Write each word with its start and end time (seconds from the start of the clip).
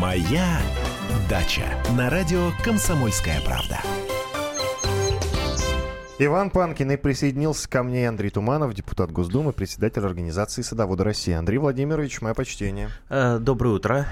Моя 0.00 0.62
дача 1.28 1.66
на 1.94 2.08
радио 2.08 2.52
Комсомольская 2.64 3.38
правда. 3.42 3.80
Иван 6.18 6.48
Панкин 6.48 6.92
и 6.92 6.96
присоединился 6.96 7.68
ко 7.68 7.82
мне 7.82 8.08
Андрей 8.08 8.30
Туманов, 8.30 8.72
депутат 8.72 9.12
Госдумы, 9.12 9.52
председатель 9.52 10.02
организации 10.02 10.62
«Садоводы 10.62 11.04
России». 11.04 11.34
Андрей 11.34 11.58
Владимирович, 11.58 12.22
мое 12.22 12.32
почтение. 12.32 12.88
Э, 13.10 13.36
доброе 13.38 13.74
утро. 13.74 14.06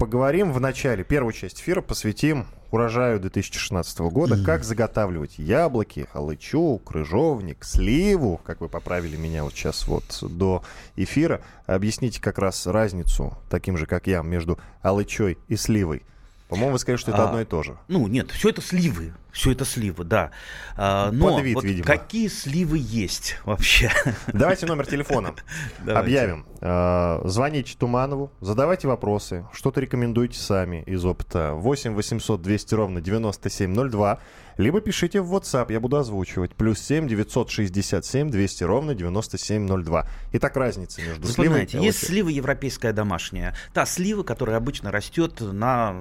Поговорим 0.00 0.50
в 0.50 0.60
начале, 0.60 1.04
первую 1.04 1.34
часть 1.34 1.60
эфира 1.60 1.82
посвятим 1.82 2.46
урожаю 2.70 3.20
2016 3.20 3.98
года, 3.98 4.36
mm. 4.36 4.44
как 4.44 4.64
заготавливать 4.64 5.38
яблоки, 5.38 6.06
алычу, 6.14 6.78
крыжовник, 6.78 7.62
сливу, 7.66 8.40
как 8.42 8.62
вы 8.62 8.70
поправили 8.70 9.18
меня 9.18 9.44
вот 9.44 9.52
сейчас 9.52 9.86
вот 9.86 10.04
до 10.22 10.62
эфира. 10.96 11.42
Объясните 11.66 12.18
как 12.18 12.38
раз 12.38 12.66
разницу, 12.66 13.36
таким 13.50 13.76
же, 13.76 13.84
как 13.84 14.06
я, 14.06 14.22
между 14.22 14.58
алычой 14.80 15.36
и 15.48 15.56
сливой. 15.56 16.02
По-моему, 16.50 16.72
вы 16.72 16.78
сказали, 16.80 16.98
что 16.98 17.12
это 17.12 17.22
а, 17.22 17.26
одно 17.28 17.40
и 17.40 17.44
то 17.44 17.62
же. 17.62 17.78
Ну, 17.86 18.08
нет, 18.08 18.32
все 18.32 18.48
это 18.50 18.60
сливы. 18.60 19.14
Все 19.30 19.52
это 19.52 19.64
сливы, 19.64 20.02
да. 20.02 20.32
А, 20.76 21.12
но 21.12 21.36
Под 21.36 21.44
вид, 21.44 21.54
вот 21.54 21.64
видимо. 21.64 21.86
какие 21.86 22.26
сливы 22.26 22.78
есть 22.80 23.38
вообще? 23.44 23.90
Давайте 24.26 24.66
номер 24.66 24.86
телефона 24.86 25.34
объявим. 25.86 26.44
А, 26.60 27.22
звоните 27.24 27.76
Туманову, 27.78 28.32
задавайте 28.40 28.88
вопросы, 28.88 29.46
что-то 29.52 29.80
рекомендуйте 29.80 30.38
сами 30.40 30.82
из 30.86 31.04
опыта. 31.04 31.52
8 31.54 31.94
800 31.94 32.42
200 32.42 32.74
ровно 32.74 33.00
9702. 33.00 34.18
Либо 34.60 34.82
пишите 34.82 35.22
в 35.22 35.34
WhatsApp, 35.34 35.72
я 35.72 35.80
буду 35.80 35.96
озвучивать. 35.96 36.54
Плюс 36.54 36.80
7 36.80 37.08
967 37.08 38.30
200 38.30 38.64
ровно 38.64 38.94
9702. 38.94 40.06
Итак, 40.32 40.56
разница 40.56 41.00
между 41.00 41.26
Вы 41.26 41.32
сливой 41.32 41.64
и 41.64 41.78
есть 41.78 42.06
слива 42.06 42.28
европейская 42.28 42.92
домашняя. 42.92 43.54
Та 43.72 43.86
слива, 43.86 44.22
которая 44.22 44.58
обычно 44.58 44.90
растет 44.92 45.40
на 45.40 45.94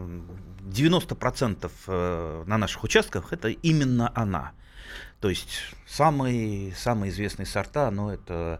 90% 0.63 1.71
э, 1.87 2.43
на 2.45 2.57
наших 2.57 2.83
участках 2.83 3.31
это 3.31 3.47
именно 3.47 4.11
она. 4.13 4.51
То 5.21 5.29
есть 5.29 5.61
самые, 5.87 6.75
самые 6.75 7.11
известные 7.11 7.45
сорта, 7.45 7.89
ну, 7.91 8.09
это 8.09 8.59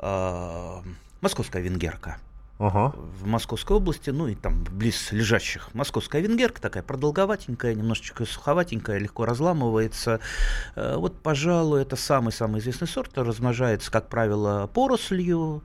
э, 0.00 0.82
московская 1.20 1.62
венгерка. 1.62 2.18
Ага. 2.60 2.92
В 3.18 3.26
Московской 3.26 3.78
области, 3.78 4.10
ну 4.10 4.28
и 4.28 4.34
там 4.34 4.62
близ 4.64 5.12
лежащих. 5.12 5.70
Московская 5.72 6.20
венгерка 6.20 6.60
такая 6.60 6.82
продолговатенькая, 6.82 7.74
немножечко 7.74 8.26
суховатенькая, 8.26 8.98
легко 8.98 9.24
разламывается. 9.24 10.20
Э, 10.76 10.96
вот, 10.96 11.18
пожалуй, 11.22 11.80
это 11.80 11.96
самый-самый 11.96 12.60
известный 12.60 12.86
сорт. 12.86 13.16
Размножается, 13.16 13.90
как 13.90 14.10
правило, 14.10 14.66
порослью. 14.74 15.62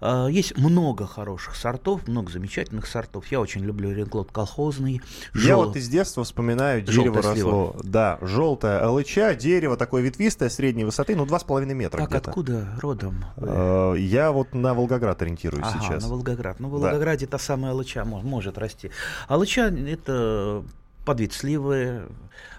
А, 0.00 0.26
есть 0.26 0.56
много 0.56 1.06
хороших 1.06 1.56
сортов, 1.56 2.06
много 2.06 2.30
замечательных 2.30 2.86
сортов. 2.86 3.26
Я 3.30 3.40
очень 3.40 3.62
люблю 3.62 3.92
ренклот 3.92 4.30
колхозный. 4.32 5.00
Жел... 5.32 5.48
Я 5.48 5.56
вот 5.56 5.76
из 5.76 5.88
детства 5.88 6.24
вспоминаю, 6.24 6.82
дерево 6.82 7.16
росло. 7.16 7.32
Слива. 7.32 7.76
Да, 7.82 8.18
желтое 8.22 8.78
алыча, 8.78 9.34
дерево 9.34 9.76
такое 9.76 10.02
ветвистое, 10.02 10.48
средней 10.48 10.84
высоты, 10.84 11.16
ну, 11.16 11.24
2,5 11.24 11.64
метра 11.74 11.98
Так 11.98 12.10
где-то. 12.10 12.30
откуда 12.30 12.68
родом? 12.80 13.24
А, 13.36 13.94
я 13.94 14.32
вот 14.32 14.54
на 14.54 14.74
Волгоград 14.74 15.20
ориентируюсь 15.22 15.66
ага, 15.66 15.80
сейчас. 15.80 16.02
на 16.02 16.10
Волгоград. 16.10 16.60
Ну, 16.60 16.68
в 16.68 16.72
Волгограде 16.72 17.26
да. 17.26 17.32
та 17.32 17.38
самая 17.38 17.72
алыча 17.72 18.04
может, 18.04 18.26
может 18.26 18.58
расти. 18.58 18.90
Алыча— 19.28 19.62
это 19.88 20.64
подвид 21.04 21.32
сливы, 21.32 22.08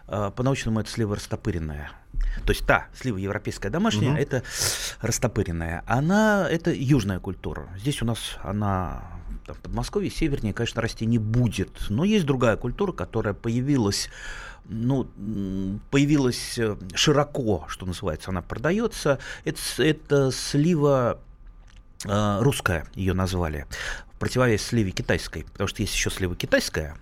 а, 0.08 0.31
по-научному 0.31 0.80
это 0.80 0.89
слива 0.89 1.16
растопыренная. 1.16 1.91
То 2.45 2.52
есть 2.52 2.66
та 2.66 2.88
слива 2.94 3.17
европейская 3.17 3.69
домашняя, 3.69 4.11
угу. 4.11 4.19
это 4.19 4.44
растопыренная. 5.02 5.83
Она, 5.88 6.47
это 6.49 6.72
южная 6.72 7.19
культура. 7.19 7.67
Здесь 7.77 8.02
у 8.02 8.05
нас 8.05 8.38
она 8.44 9.03
там, 9.45 9.55
в 9.55 9.59
Подмосковье, 9.59 10.09
севернее, 10.09 10.53
конечно, 10.53 10.81
расти 10.81 11.05
не 11.05 11.17
будет. 11.17 11.72
Но 11.89 12.03
есть 12.03 12.25
другая 12.25 12.57
культура, 12.57 12.91
которая 12.91 13.33
появилась 13.33 14.09
ну, 14.67 15.07
появилась 15.91 16.57
э, 16.57 16.75
широко, 16.95 17.66
что 17.67 17.85
называется, 17.85 18.31
она 18.31 18.41
продается. 18.41 19.19
Это, 19.44 19.59
это 19.78 20.31
слива 20.31 21.19
э, 22.03 22.38
русская, 22.41 22.88
ее 22.95 23.13
назвали, 23.13 23.67
в 24.13 24.17
противовес 24.17 24.63
сливе 24.63 24.91
китайской, 24.91 25.44
потому 25.51 25.67
что 25.67 25.84
есть 25.84 25.94
еще 25.94 26.09
слива 26.09 26.35
китайская, 26.35 26.95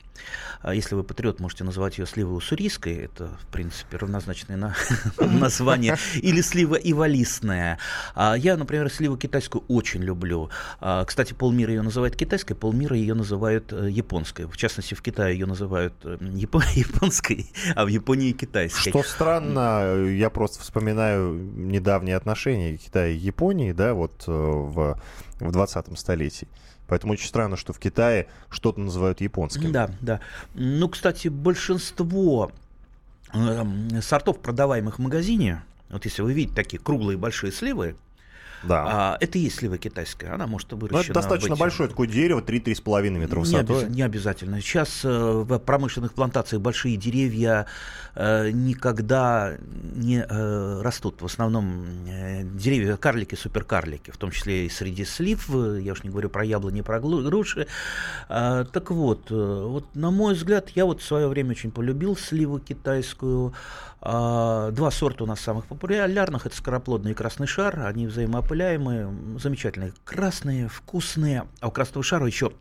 если 0.72 0.96
вы 0.96 1.04
патриот, 1.04 1.40
можете 1.40 1.64
называть 1.64 1.98
ее 1.98 2.06
сливой 2.06 2.38
уссурийской, 2.38 2.96
это, 2.96 3.30
в 3.42 3.52
принципе, 3.52 3.98
равнозначное 3.98 4.58
на... 4.58 4.76
название, 5.18 5.98
или 6.16 6.42
слива 6.42 6.76
ивалистная. 6.76 7.78
А 8.16 8.36
я, 8.36 8.58
например, 8.58 8.90
сливу 8.92 9.18
китайскую 9.18 9.64
очень 9.68 10.02
люблю. 10.02 10.50
А, 10.80 11.06
кстати, 11.06 11.34
полмира 11.34 11.72
ее 11.74 11.82
называют 11.82 12.16
китайской, 12.16 12.54
полмира 12.54 12.96
ее 12.96 13.14
называют 13.14 13.74
э, 13.74 13.90
японской. 13.90 14.46
В 14.46 14.58
частности, 14.58 14.94
в 14.94 15.02
Китае 15.02 15.38
ее 15.38 15.46
называют 15.46 15.94
э, 16.04 16.18
японской, 16.22 17.48
а 17.76 17.86
в 17.86 17.88
Японии 17.88 18.32
китайской. 18.32 18.90
Что 18.90 19.04
странно, 19.04 20.06
я 20.08 20.30
просто 20.30 20.62
вспоминаю 20.62 21.34
недавние 21.34 22.16
отношения 22.16 22.78
Китая 22.78 23.08
и 23.08 23.18
Японии, 23.18 23.72
да, 23.72 23.94
вот 23.94 24.24
э, 24.28 24.32
в, 24.32 25.00
в 25.40 25.52
20 25.52 26.00
столетии. 26.00 26.48
Поэтому 26.94 27.14
очень 27.14 27.26
странно, 27.26 27.58
что 27.58 27.74
в 27.74 27.80
Китае 27.80 28.28
что-то 28.52 28.80
называют 28.80 29.20
японским. 29.20 29.72
Да, 29.72 29.90
да. 30.00 30.20
Ну, 30.54 30.88
кстати, 30.90 31.28
большинство 31.28 32.52
э, 33.34 34.00
сортов, 34.04 34.38
продаваемых 34.38 35.00
в 35.00 35.02
магазине, 35.02 35.64
вот 35.90 36.06
если 36.06 36.22
вы 36.22 36.34
видите 36.34 36.54
такие 36.54 36.78
круглые 36.78 37.18
большие 37.18 37.52
сливы, 37.52 37.96
да. 38.64 38.84
А, 38.86 39.18
это 39.20 39.38
и 39.38 39.50
слива 39.50 39.78
китайская. 39.78 40.34
Она 40.34 40.48
может 40.48 40.72
выращена. 40.72 40.98
Но 40.98 41.02
это 41.02 41.14
достаточно 41.14 41.52
быть... 41.52 41.60
большое 41.60 41.90
такое 41.90 42.08
дерево, 42.08 42.42
3-3,5 42.42 43.10
метра 43.10 43.40
высотой. 43.40 43.76
Не, 43.76 43.84
обяз... 43.84 43.96
не 43.96 44.02
обязательно. 44.02 44.62
Сейчас 44.62 45.02
э, 45.04 45.10
в 45.10 45.60
промышленных 45.60 46.14
плантациях 46.14 46.62
большие 46.62 46.98
деревья 46.98 47.66
э, 48.16 48.52
никогда 48.52 49.58
не 49.96 50.26
э, 50.28 50.82
растут. 50.82 51.22
В 51.22 51.26
основном 51.26 51.86
э, 52.08 52.44
деревья 52.44 52.98
карлики, 52.98 53.36
суперкарлики, 53.36 54.12
в 54.12 54.18
том 54.18 54.32
числе 54.32 54.66
и 54.66 54.70
среди 54.70 55.06
слив. 55.06 55.50
Я 55.50 55.94
уж 55.94 56.04
не 56.04 56.10
говорю 56.10 56.30
про 56.30 56.44
яблони, 56.44 56.82
про 56.82 57.00
груши. 57.00 57.68
Э, 58.30 58.66
так 58.72 58.92
вот, 58.92 59.32
э, 59.32 59.66
вот, 59.68 59.96
на 59.96 60.12
мой 60.12 60.34
взгляд, 60.34 60.70
я 60.70 60.86
вот 60.86 61.02
в 61.02 61.06
свое 61.06 61.28
время 61.28 61.52
очень 61.52 61.72
полюбил 61.72 62.16
сливу 62.16 62.60
китайскую. 62.60 63.54
Э, 64.06 64.70
два 64.72 64.92
сорта 64.92 65.26
у 65.26 65.28
нас 65.28 65.40
самых 65.42 65.66
популярных. 65.66 66.46
Это 66.46 66.56
скороплодный 66.56 67.12
и 67.12 67.14
красный 67.14 67.48
шар. 67.48 67.86
Они 67.86 68.08
взаимоопределяют 68.08 68.54
распыляемые, 68.54 69.40
замечательные, 69.40 69.94
красные, 70.06 70.68
вкусные, 70.68 71.46
а 71.60 71.68
у 71.68 71.72
красного 71.72 72.04
шара 72.04 72.26
еще 72.26 72.52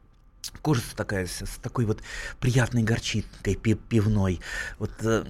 кожица 0.62 0.96
такая 0.96 1.26
с, 1.26 1.44
такой 1.62 1.84
вот 1.84 2.00
приятной 2.40 2.82
горчинкой 2.82 3.54
пивной. 3.54 4.40
Вот 4.78 4.90
э, 5.02 5.24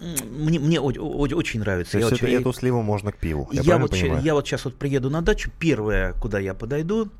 мне, 0.00 0.58
мне 0.58 0.80
очень 0.80 1.60
нравится. 1.60 1.92
То 1.92 1.98
есть 1.98 2.22
я 2.22 2.28
это, 2.28 2.40
эту 2.40 2.52
сливу 2.52 2.82
можно 2.82 3.12
к 3.12 3.18
пиву, 3.18 3.48
я, 3.52 3.62
я, 3.62 3.78
вот, 3.78 3.94
я 3.94 4.34
вот 4.34 4.46
сейчас 4.46 4.64
вот 4.64 4.76
приеду 4.76 5.10
на 5.10 5.22
дачу, 5.22 5.50
первое, 5.58 6.14
куда 6.14 6.38
я 6.38 6.54
подойду, 6.54 7.10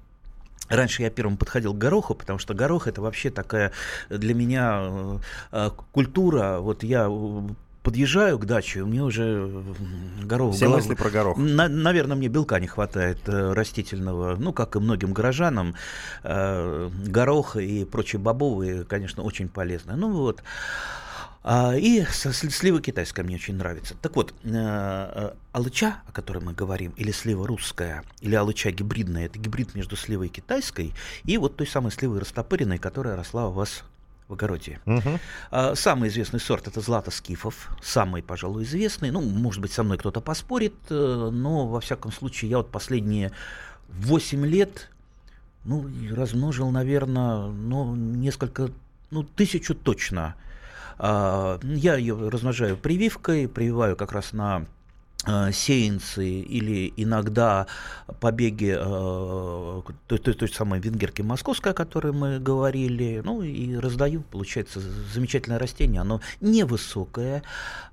Раньше 0.69 1.03
я 1.03 1.09
первым 1.09 1.39
подходил 1.39 1.73
к 1.73 1.79
гороху, 1.79 2.15
потому 2.15 2.39
что 2.39 2.53
горох 2.53 2.89
это 2.89 3.01
вообще 3.01 3.31
такая 3.31 3.73
для 4.11 4.35
меня 4.35 4.81
э, 4.83 5.19
э 5.53 5.71
культура. 5.93 6.59
Вот 6.59 6.83
я 6.83 7.09
подъезжаю 7.89 8.39
к 8.39 8.45
даче, 8.45 8.83
у 8.83 8.87
меня 8.87 9.03
уже 9.05 9.65
горох 10.23 10.55
Все 10.55 10.67
голов... 10.67 10.81
мысли 10.83 10.95
про 10.95 11.09
горох. 11.09 11.39
На, 11.39 11.69
наверное, 11.69 12.19
мне 12.19 12.29
белка 12.29 12.61
не 12.61 12.67
хватает 12.67 13.19
э, 13.27 13.55
растительного. 13.55 14.37
Ну, 14.37 14.53
как 14.53 14.77
и 14.77 14.79
многим 14.79 15.15
горожанам, 15.15 15.75
э, 16.23 16.91
горох 17.07 17.57
и 17.57 17.87
прочие 17.87 18.21
бобовые, 18.21 18.85
конечно, 18.85 19.23
очень 19.23 19.49
полезны. 19.49 19.97
Ну 19.97 20.13
вот. 20.13 20.43
А, 21.43 21.75
и 21.79 22.05
слива 22.05 22.83
китайская 22.83 23.23
мне 23.23 23.37
очень 23.37 23.55
нравится. 23.55 23.95
Так 24.03 24.17
вот, 24.17 24.35
э, 24.45 24.49
э, 24.53 25.33
алыча, 25.53 26.03
о 26.07 26.13
которой 26.13 26.45
мы 26.45 26.53
говорим, 26.53 26.93
или 26.99 27.11
слива 27.11 27.47
русская, 27.47 28.05
или 28.21 28.35
алыча 28.35 28.71
гибридная, 28.71 29.25
это 29.25 29.39
гибрид 29.39 29.75
между 29.75 29.97
сливой 29.97 30.29
китайской 30.29 30.93
и 31.25 31.39
вот 31.39 31.57
той 31.57 31.67
самой 31.67 31.91
сливой 31.91 32.19
растопыренной, 32.19 32.77
которая 32.77 33.17
росла 33.17 33.49
у 33.49 33.53
вас 33.53 33.83
в 34.29 34.35
огороде. 34.35 34.79
Угу. 34.87 35.19
А, 35.51 35.75
самый 35.75 36.11
известный 36.11 36.39
сорт 36.39 36.69
это 36.69 36.81
злато 36.81 37.11
скифов, 37.11 37.71
самый, 37.83 38.23
пожалуй, 38.23 38.65
известный. 38.65 39.11
Ну, 39.11 39.23
может 39.23 39.61
быть, 39.61 39.73
со 39.73 39.83
мной 39.83 39.99
кто-то 39.99 40.21
поспорит, 40.21 40.75
э, 40.91 41.31
но 41.33 41.67
во 41.67 41.81
всяком 41.81 42.13
случае 42.13 42.51
я 42.51 42.59
вот 42.59 42.71
последние 42.71 43.33
8 43.89 44.47
лет, 44.47 44.91
ну, 45.65 45.89
размножил, 46.15 46.71
наверное, 46.71 47.47
ну, 47.47 47.95
несколько, 47.95 48.71
ну, 49.11 49.23
тысячу 49.23 49.75
точно. 49.75 50.35
А, 50.99 51.59
я 51.63 51.97
ее 51.97 52.29
размножаю 52.29 52.77
прививкой, 52.77 53.49
прививаю 53.49 53.97
как 53.97 54.13
раз 54.13 54.33
на 54.33 54.67
сеянцы 55.27 56.27
или 56.27 56.93
иногда 56.97 57.67
побеги 58.21 58.75
э, 58.79 59.83
той, 60.07 60.19
той, 60.19 60.35
той 60.35 60.49
самой 60.49 60.81
венгерки 60.81 61.23
московской, 61.23 61.73
о 61.73 61.75
которой 61.75 62.13
мы 62.13 62.39
говорили, 62.39 63.21
ну 63.25 63.43
и 63.43 63.77
раздаю, 63.77 64.23
получается, 64.23 64.81
замечательное 65.13 65.59
растение, 65.59 66.01
оно 66.01 66.21
невысокое, 66.41 67.43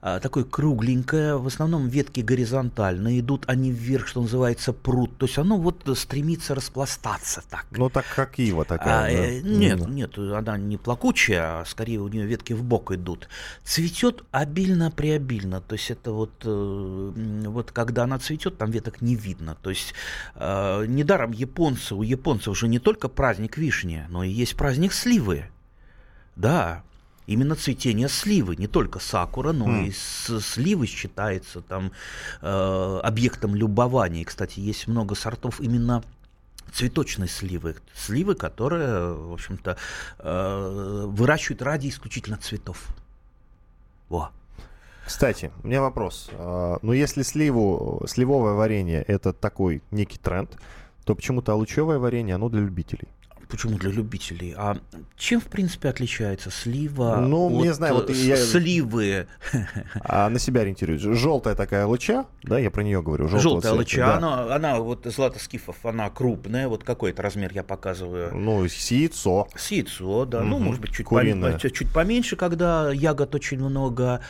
а, 0.02 0.20
такое 0.20 0.44
кругленькое, 0.44 1.38
в 1.38 1.48
основном 1.48 1.88
ветки 1.88 2.22
горизонтально, 2.22 3.20
идут 3.20 3.44
они 3.48 3.72
вверх, 3.72 4.08
что 4.08 4.22
называется, 4.22 4.72
пруд, 4.72 5.18
то 5.18 5.26
есть 5.26 5.38
оно 5.38 5.58
вот 5.58 5.82
стремится 5.98 6.56
распластаться 6.56 7.44
так. 7.50 7.66
Ну 7.72 7.90
так 7.90 8.06
как 8.16 8.38
ива 8.40 8.66
такая. 8.66 9.06
А, 9.06 9.12
да? 9.12 9.26
Э, 9.26 9.42
нет, 9.42 9.80
mm. 9.80 9.90
нет, 9.92 10.18
она 10.18 10.58
не 10.58 10.78
плакучая, 10.78 11.62
а 11.62 11.66
скорее 11.66 12.00
у 12.00 12.08
нее 12.08 12.26
ветки 12.26 12.54
в 12.54 12.64
бок 12.64 12.92
идут. 12.92 13.28
Цветет 13.64 14.24
обильно-преобильно, 14.32 15.60
то 15.62 15.74
есть 15.74 15.92
это 15.92 16.12
вот 16.12 16.46
вот 17.16 17.72
когда 17.72 18.04
она 18.04 18.20
цветет, 18.20 18.58
там 18.58 18.72
веток 18.72 19.02
не 19.02 19.16
видно. 19.16 19.56
То 19.62 19.70
есть 19.70 19.94
э, 20.36 20.86
недаром 20.88 21.32
японцы, 21.32 21.96
у 21.96 22.04
японцев 22.04 22.50
уже 22.50 22.68
не 22.68 22.80
только 22.80 23.08
праздник 23.08 23.58
вишни, 23.58 24.06
но 24.10 24.24
и 24.24 24.30
есть 24.30 24.56
праздник 24.56 24.94
сливы. 24.94 25.46
Да, 26.36 26.84
именно 27.28 27.56
цветение 27.56 28.10
сливы, 28.10 28.56
не 28.56 28.68
только 28.68 29.00
сакура, 29.00 29.54
но 29.54 29.68
mm. 29.68 29.88
и 29.88 29.92
сливы 30.42 30.88
считается 30.88 31.62
там 31.62 31.92
э, 32.42 33.00
объектом 33.04 33.56
любования. 33.56 34.22
И, 34.22 34.26
кстати, 34.26 34.60
есть 34.60 34.88
много 34.88 35.16
сортов 35.16 35.62
именно 35.62 36.04
цветочной 36.74 37.30
сливы, 37.30 37.78
сливы, 37.96 38.36
которые, 38.36 39.14
в 39.14 39.34
общем-то, 39.34 39.78
э, 40.20 41.06
выращивают 41.08 41.62
ради 41.62 41.88
исключительно 41.88 42.38
цветов. 42.38 42.88
Во. 44.10 44.32
Кстати, 45.06 45.52
у 45.64 45.68
меня 45.68 45.82
вопрос. 45.82 46.30
А, 46.34 46.80
ну, 46.82 46.94
если 46.94 47.22
сливу, 47.22 48.04
сливовое 48.08 48.54
варенье– 48.54 49.04
это 49.08 49.34
такой 49.34 49.84
некий 49.92 50.18
тренд, 50.18 50.58
то 51.06 51.16
почему-то 51.16 51.54
лучевое 51.54 52.00
варенье, 52.00 52.36
оно 52.36 52.50
для 52.50 52.62
любителей. 52.62 53.08
Почему 53.48 53.78
для 53.78 53.92
любителей? 53.92 54.56
А 54.58 54.78
чем, 55.18 55.40
в 55.40 55.46
принципе, 55.46 55.90
отличается 55.90 56.50
слива 56.50 57.18
ну, 57.18 57.46
от 57.46 57.64
не 57.64 57.74
знаю, 57.74 57.96
вот 57.96 58.10
я... 58.10 58.38
сливы? 58.38 59.28
А 60.04 60.30
на 60.30 60.40
себя 60.40 60.62
ориентируюсь. 60.62 61.02
Желтая 61.02 61.56
такая 61.56 61.86
луча, 61.86 62.26
да, 62.44 62.58
я 62.58 62.72
про 62.72 62.82
нее 62.82 63.02
говорю. 63.02 63.28
Желтая 63.28 63.62
цвета, 63.62 63.76
луча, 63.76 64.06
да. 64.06 64.18
она, 64.18 64.56
она 64.56 64.80
вот 64.80 65.06
златоскифов, 65.06 65.86
она 65.86 66.10
крупная, 66.10 66.68
вот 66.68 66.84
какой 66.84 67.12
это 67.12 67.22
размер 67.22 67.52
я 67.54 67.64
показываю? 67.64 68.36
Ну, 68.36 68.68
с 68.68 68.92
яйцо. 68.92 69.48
С 69.56 69.72
яйцо, 69.72 70.26
да, 70.26 70.40
угу. 70.40 70.48
ну, 70.48 70.60
может 70.60 70.82
быть, 70.82 70.92
чуть, 70.92 71.08
пом... 71.08 71.60
чуть 71.60 71.94
поменьше, 71.94 72.36
когда 72.36 72.92
ягод 72.92 73.36
очень 73.36 73.60
много. 73.60 74.22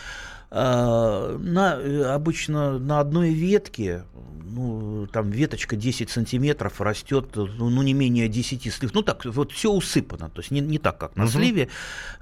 А, 0.57 1.38
на, 1.38 1.75
э, 1.81 2.04
обычно 2.04 2.80
на 2.80 3.02
одной 3.02 3.31
ветке, 3.31 4.06
ну, 4.46 5.06
там 5.12 5.30
веточка 5.30 5.75
10 5.75 6.10
сантиметров 6.10 6.80
растет, 6.80 7.31
ну, 7.36 7.69
ну, 7.69 7.81
не 7.81 7.92
менее 7.92 8.30
10 8.30 8.74
слив. 8.74 8.94
Ну, 8.94 9.02
так, 9.02 9.25
вот 9.25 9.52
все 9.52 9.69
усыпано, 9.69 10.30
то 10.30 10.40
есть 10.40 10.52
не, 10.52 10.62
не 10.62 10.78
так, 10.78 10.98
как 10.98 11.18
на 11.18 11.25
угу. 11.25 11.31
сливе. 11.34 11.68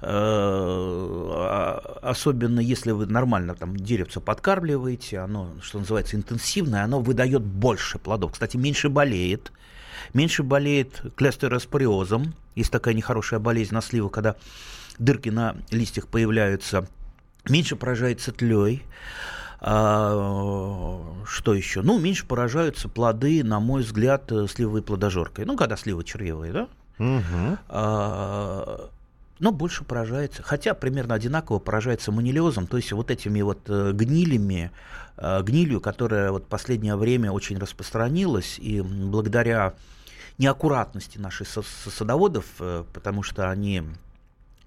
А, 0.02 1.00
особенно 2.02 2.58
если 2.58 2.90
вы 2.90 3.06
нормально 3.06 3.54
там 3.54 3.76
деревце 3.76 4.18
подкармливаете, 4.18 5.20
оно, 5.20 5.50
что 5.62 5.78
называется, 5.78 6.16
интенсивное, 6.16 6.82
оно 6.82 6.98
выдает 6.98 7.42
больше 7.42 8.00
плодов. 8.00 8.32
Кстати, 8.32 8.56
меньше 8.56 8.88
болеет. 8.88 9.52
Меньше 10.12 10.42
болеет 10.42 11.04
клястероспориозом. 11.14 12.34
Есть 12.56 12.72
такая 12.72 12.94
нехорошая 12.94 13.38
болезнь 13.38 13.74
на 13.74 13.80
сливу, 13.80 14.10
когда 14.10 14.34
дырки 14.98 15.28
на 15.28 15.54
листьях 15.70 16.08
появляются– 16.08 16.88
меньше 17.48 17.76
поражается 17.76 18.32
тлей. 18.32 18.82
А, 19.66 21.00
что 21.26 21.54
еще? 21.54 21.80
Ну, 21.80 21.98
меньше 21.98 22.26
поражаются 22.26 22.88
плоды, 22.88 23.42
на 23.42 23.60
мой 23.60 23.82
взгляд, 23.82 24.30
э, 24.30 24.46
сливовой 24.46 24.82
плодожоркой. 24.82 25.46
Ну, 25.46 25.56
когда 25.56 25.76
сливы 25.76 26.04
червивые, 26.04 26.52
да? 26.52 26.68
Угу. 26.98 27.58
А, 27.68 28.90
но 29.38 29.52
больше 29.52 29.84
поражается, 29.84 30.42
хотя 30.42 30.74
примерно 30.74 31.14
одинаково 31.14 31.60
поражается 31.60 32.12
манилиозом, 32.12 32.66
то 32.66 32.76
есть 32.76 32.92
вот 32.92 33.10
этими 33.10 33.40
вот 33.40 33.60
э, 33.68 33.92
гнилями, 33.94 34.70
э, 35.16 35.42
гнилью, 35.42 35.80
которая 35.80 36.30
вот 36.30 36.46
последнее 36.46 36.96
время 36.96 37.32
очень 37.32 37.58
распространилась, 37.58 38.58
и 38.58 38.82
благодаря 38.82 39.74
неаккуратности 40.36 41.16
наших 41.16 41.48
садоводов, 41.48 42.44
потому 42.92 43.22
что 43.22 43.48
они 43.50 43.82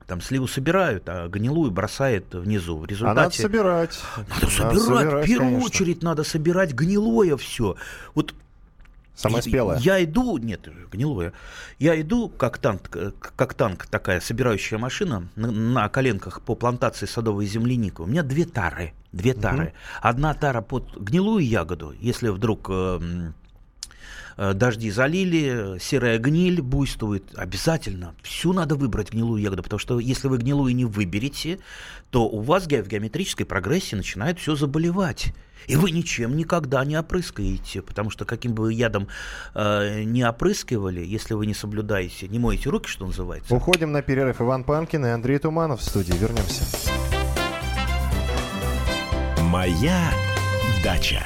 там 0.08 0.22
сливу 0.22 0.48
собирают, 0.48 1.04
а 1.08 1.28
гнилую 1.28 1.70
бросает 1.70 2.34
внизу. 2.34 2.78
В 2.78 2.86
результате... 2.86 3.20
А 3.20 3.24
надо 3.24 3.36
собирать. 3.36 4.00
Надо, 4.16 4.30
надо 4.30 4.50
собирать. 4.50 4.82
собирать. 4.82 5.26
В 5.26 5.28
первую 5.28 5.50
конечно. 5.52 5.66
очередь 5.66 6.04
надо 6.04 6.24
собирать 6.24 6.74
гнилое 6.74 7.36
все. 7.36 7.76
Вот 8.16 8.34
Самое 9.14 9.42
спелое. 9.42 9.80
Я 9.80 10.04
иду, 10.04 10.38
нет, 10.38 10.70
гнилое. 10.92 11.34
Я 11.80 12.00
иду, 12.00 12.30
как 12.30 12.60
танк, 12.60 12.88
как 13.20 13.54
танк 13.56 13.88
такая 13.88 14.20
собирающая 14.20 14.78
машина, 14.78 15.28
на, 15.36 15.52
на 15.52 15.90
коленках 15.90 16.42
по 16.42 16.56
плантации 16.56 17.08
садовой 17.08 17.48
земляники. 17.48 18.00
У 18.00 18.06
меня 18.06 18.24
две 18.24 18.46
тары. 18.46 18.94
Две 19.12 19.34
тары. 19.34 19.66
Угу. 19.66 19.74
Одна 20.02 20.34
тара 20.36 20.62
под 20.62 20.96
гнилую 20.98 21.44
ягоду, 21.44 21.96
если 22.00 22.30
вдруг 22.30 22.68
э, 22.70 23.00
Э, 23.00 23.32
дожди 24.38 24.92
залили, 24.92 25.78
серая 25.80 26.20
гниль 26.20 26.62
буйствует, 26.62 27.24
обязательно 27.36 28.16
всю 28.22 28.54
надо 28.54 28.76
выбрать 28.76 29.12
гнилую 29.12 29.42
ягоду, 29.42 29.64
потому 29.64 29.80
что 29.80 30.00
если 30.00 30.28
вы 30.28 30.38
гнилую 30.38 30.76
не 30.76 30.86
выберете, 30.86 31.60
то 32.12 32.28
у 32.28 32.42
вас 32.42 32.66
в 32.66 32.68
геометрической 32.68 33.46
прогрессии 33.46 33.96
начинает 33.96 34.40
все 34.40 34.56
заболевать. 34.56 35.34
И 35.66 35.76
вы 35.76 35.92
ничем 35.92 36.38
никогда 36.38 36.86
не 36.86 36.98
опрыскаете, 36.98 37.82
потому 37.82 38.10
что 38.10 38.26
каким 38.26 38.54
бы 38.54 38.64
вы 38.64 38.74
ядом 38.74 39.08
э, 39.54 40.04
не 40.04 40.24
опрыскивали, 40.24 41.04
если 41.04 41.34
вы 41.34 41.46
не 41.46 41.54
соблюдаете, 41.54 42.28
не 42.28 42.40
моете 42.40 42.70
руки, 42.70 42.88
что 42.88 43.06
называется. 43.06 43.54
Уходим 43.54 43.92
на 43.92 44.02
перерыв. 44.02 44.40
Иван 44.40 44.64
Панкин 44.64 45.06
и 45.06 45.10
Андрей 45.10 45.40
Туманов 45.40 45.82
в 45.82 45.84
студии. 45.84 46.14
Вернемся. 46.14 46.64
Моя 49.42 50.12
дача. 50.84 51.26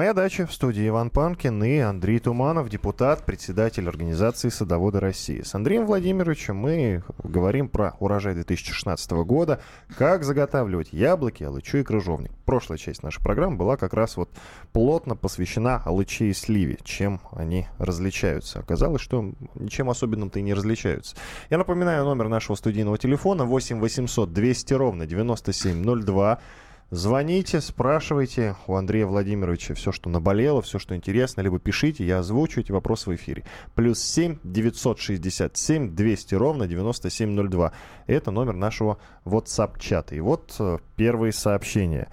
Моя 0.00 0.14
дача 0.14 0.46
в 0.46 0.52
студии 0.54 0.88
Иван 0.88 1.10
Панкин 1.10 1.62
и 1.62 1.76
Андрей 1.76 2.20
Туманов, 2.20 2.70
депутат, 2.70 3.26
председатель 3.26 3.86
организации 3.86 4.48
«Садоводы 4.48 4.98
России». 4.98 5.42
С 5.42 5.54
Андреем 5.54 5.84
Владимировичем 5.84 6.56
мы 6.56 7.02
говорим 7.22 7.68
про 7.68 7.96
урожай 8.00 8.32
2016 8.32 9.10
года, 9.10 9.60
как 9.98 10.24
заготавливать 10.24 10.94
яблоки, 10.94 11.44
алычу 11.44 11.76
и 11.76 11.82
крыжовник. 11.82 12.32
Прошлая 12.46 12.78
часть 12.78 13.02
нашей 13.02 13.22
программы 13.22 13.58
была 13.58 13.76
как 13.76 13.92
раз 13.92 14.16
вот 14.16 14.30
плотно 14.72 15.16
посвящена 15.16 15.82
алыче 15.84 16.30
и 16.30 16.32
сливе, 16.32 16.78
чем 16.82 17.20
они 17.32 17.66
различаются. 17.76 18.60
Оказалось, 18.60 19.02
что 19.02 19.34
ничем 19.54 19.90
особенным-то 19.90 20.38
и 20.38 20.42
не 20.42 20.54
различаются. 20.54 21.14
Я 21.50 21.58
напоминаю 21.58 22.06
номер 22.06 22.28
нашего 22.28 22.56
студийного 22.56 22.96
телефона 22.96 23.44
8 23.44 23.78
800 23.78 24.32
200 24.32 24.72
ровно 24.72 25.06
9702. 25.06 26.40
Звоните, 26.92 27.60
спрашивайте 27.60 28.56
у 28.66 28.74
Андрея 28.74 29.06
Владимировича 29.06 29.74
все, 29.74 29.92
что 29.92 30.10
наболело, 30.10 30.60
все, 30.60 30.80
что 30.80 30.96
интересно, 30.96 31.40
либо 31.40 31.60
пишите, 31.60 32.04
я 32.04 32.18
озвучу 32.18 32.60
эти 32.60 32.72
вопросы 32.72 33.10
в 33.10 33.14
эфире. 33.14 33.44
Плюс 33.76 34.02
7 34.02 34.38
967 34.42 35.94
200 35.94 36.34
ровно 36.34 36.66
9702. 36.66 37.72
Это 38.08 38.32
номер 38.32 38.54
нашего 38.54 38.98
WhatsApp-чата. 39.24 40.16
И 40.16 40.20
вот 40.20 40.56
э, 40.58 40.78
первые 40.96 41.32
сообщения. 41.32 42.08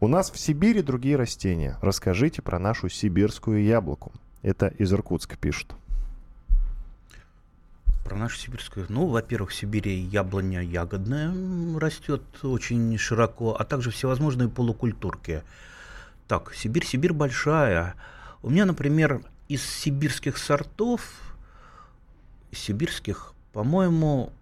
У 0.00 0.08
нас 0.08 0.30
в 0.30 0.38
Сибири 0.38 0.80
другие 0.80 1.16
растения. 1.16 1.76
Расскажите 1.82 2.40
про 2.40 2.58
нашу 2.58 2.88
сибирскую 2.88 3.62
яблоку. 3.62 4.10
Это 4.40 4.68
из 4.68 4.90
Иркутска 4.90 5.36
пишут. 5.36 5.74
Про 8.04 8.16
нашу 8.16 8.36
сибирскую. 8.36 8.86
Ну, 8.90 9.06
во-первых, 9.06 9.50
в 9.50 9.54
Сибири 9.54 9.98
яблоня 9.98 10.62
ягодная 10.62 11.34
растет 11.78 12.22
очень 12.42 12.96
широко, 12.98 13.56
а 13.58 13.64
также 13.64 13.90
всевозможные 13.90 14.48
полукультурки. 14.50 15.42
Так, 16.28 16.54
Сибирь, 16.54 16.84
Сибирь 16.84 17.14
большая. 17.14 17.94
У 18.42 18.50
меня, 18.50 18.66
например, 18.66 19.22
из 19.48 19.64
сибирских 19.64 20.36
сортов, 20.36 21.02
сибирских, 22.52 23.32
по-моему, 23.52 24.32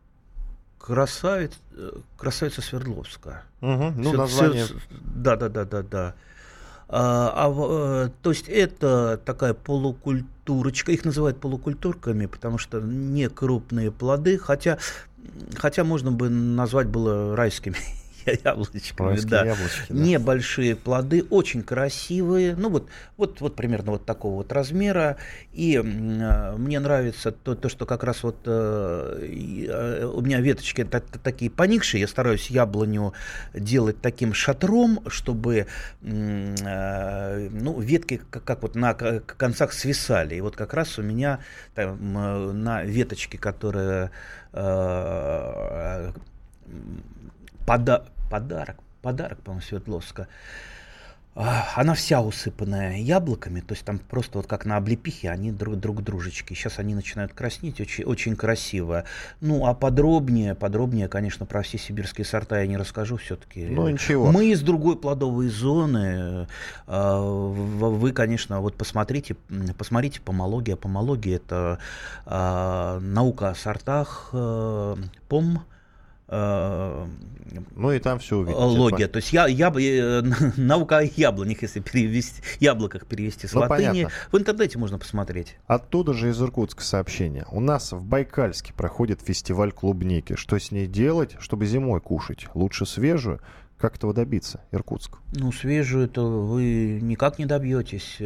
красавец, 0.78 1.52
э, 1.72 1.92
красавица 2.16 2.62
Свердловская. 2.62 3.44
Угу, 3.60 3.92
ну, 3.96 4.08
Все, 4.08 4.18
название... 4.18 4.66
да, 4.90 5.36
да, 5.36 5.48
да, 5.48 5.64
да, 5.64 5.82
да. 5.82 6.14
А, 6.94 7.32
а, 7.34 8.10
то 8.22 8.30
есть 8.30 8.50
это 8.50 9.18
такая 9.24 9.54
полукультурочка, 9.54 10.92
их 10.92 11.06
называют 11.06 11.40
полукультурками, 11.40 12.26
потому 12.26 12.58
что 12.58 12.80
не 12.82 13.30
крупные 13.30 13.90
плоды, 13.90 14.36
хотя, 14.36 14.76
хотя 15.56 15.84
можно 15.84 16.12
бы 16.12 16.28
назвать 16.28 16.88
было 16.88 17.34
райскими 17.34 17.76
яблочками, 18.44 19.20
да. 19.20 19.44
Яблочки, 19.44 19.92
да. 19.92 19.94
Небольшие 19.94 20.76
плоды, 20.76 21.24
очень 21.30 21.62
красивые, 21.62 22.54
ну 22.56 22.68
вот, 22.68 22.88
вот, 23.16 23.40
вот 23.40 23.56
примерно 23.56 23.92
вот 23.92 24.04
такого 24.04 24.36
вот 24.36 24.52
размера. 24.52 25.16
И 25.52 25.76
э, 25.76 25.82
мне 25.82 26.80
нравится 26.80 27.32
то, 27.32 27.54
то, 27.54 27.68
что 27.68 27.86
как 27.86 28.04
раз 28.04 28.22
вот 28.22 28.36
э, 28.46 29.28
э 29.68 30.04
у 30.04 30.20
меня 30.20 30.40
веточки 30.40 30.84
так, 30.84 31.04
такие 31.22 31.50
поникшие, 31.50 32.00
я 32.00 32.08
стараюсь 32.08 32.48
яблоню 32.48 33.12
делать 33.54 34.00
таким 34.00 34.34
шатром, 34.34 35.00
чтобы 35.06 35.66
э, 36.02 37.48
ну, 37.50 37.80
ветки 37.80 38.20
как, 38.30 38.44
как 38.44 38.62
вот 38.62 38.74
на 38.74 38.94
концах 38.94 39.72
свисали. 39.72 40.36
И 40.36 40.40
вот 40.40 40.56
как 40.56 40.74
раз 40.74 40.98
у 40.98 41.02
меня 41.02 41.40
там, 41.74 42.18
э, 42.18 42.52
на 42.52 42.82
веточке, 42.82 43.38
которая 43.38 44.10
э, 44.52 46.12
пода 47.66 48.04
подарок, 48.30 48.76
подарок, 49.02 49.40
по-моему, 49.42 49.62
Свердловска, 49.62 50.28
она 51.34 51.94
вся 51.94 52.20
усыпанная 52.20 52.98
яблоками, 52.98 53.60
то 53.60 53.72
есть 53.72 53.86
там 53.86 53.98
просто 53.98 54.38
вот 54.38 54.46
как 54.46 54.66
на 54.66 54.76
облепихе 54.76 55.30
они 55.30 55.50
друг, 55.50 55.76
друг 55.76 56.02
дружечки. 56.02 56.52
Сейчас 56.52 56.78
они 56.78 56.94
начинают 56.94 57.32
краснеть, 57.32 57.80
очень, 57.80 58.04
очень 58.04 58.36
красиво. 58.36 59.04
Ну, 59.40 59.66
а 59.66 59.72
подробнее, 59.72 60.54
подробнее, 60.54 61.08
конечно, 61.08 61.46
про 61.46 61.62
все 61.62 61.78
сибирские 61.78 62.26
сорта 62.26 62.60
я 62.60 62.66
не 62.66 62.76
расскажу 62.76 63.16
все-таки. 63.16 63.64
Ну, 63.64 63.88
ничего. 63.88 64.30
Мы 64.30 64.50
из 64.50 64.60
другой 64.60 64.96
плодовой 64.96 65.48
зоны. 65.48 66.48
А, 66.86 67.18
вы, 67.18 68.12
конечно, 68.12 68.60
вот 68.60 68.76
посмотрите, 68.76 69.36
посмотрите 69.78 70.20
помология. 70.20 70.76
Помология– 70.76 71.36
это 71.36 71.78
а, 72.26 73.00
наука 73.00 73.50
о 73.50 73.54
сортах, 73.54 74.28
э, 74.34 74.96
пом, 75.28 75.62
ну 76.32 77.92
и 77.92 77.98
там 77.98 78.18
все 78.18 78.38
увидите. 78.38 78.58
Логия. 78.58 79.08
То 79.08 79.18
есть 79.18 79.32
я, 79.32 79.46
я, 79.46 79.72
э, 79.74 80.22
наука 80.56 80.98
о 80.98 81.02
яблонях, 81.02 81.62
если 81.62 81.80
перевести, 81.80 82.42
яблоках 82.60 83.06
перевести 83.06 83.46
с 83.46 83.52
ну, 83.52 83.60
латыни. 83.60 83.86
Понятно. 83.86 84.10
В 84.30 84.38
интернете 84.38 84.78
можно 84.78 84.98
посмотреть. 84.98 85.56
Оттуда 85.66 86.14
же 86.14 86.30
из 86.30 86.40
Иркутска 86.40 86.82
сообщение. 86.82 87.44
У 87.50 87.60
нас 87.60 87.92
в 87.92 88.04
Байкальске 88.04 88.72
проходит 88.72 89.20
фестиваль 89.20 89.72
клубники. 89.72 90.34
Что 90.36 90.58
с 90.58 90.70
ней 90.70 90.86
делать, 90.86 91.36
чтобы 91.38 91.66
зимой 91.66 92.00
кушать? 92.00 92.46
Лучше 92.54 92.86
свежую? 92.86 93.40
Как 93.78 93.96
этого 93.96 94.14
добиться, 94.14 94.62
Иркутск? 94.70 95.18
Ну, 95.34 95.50
свежую 95.50 96.06
это 96.06 96.22
вы 96.22 97.00
никак 97.02 97.38
не 97.38 97.46
добьетесь. 97.46 98.16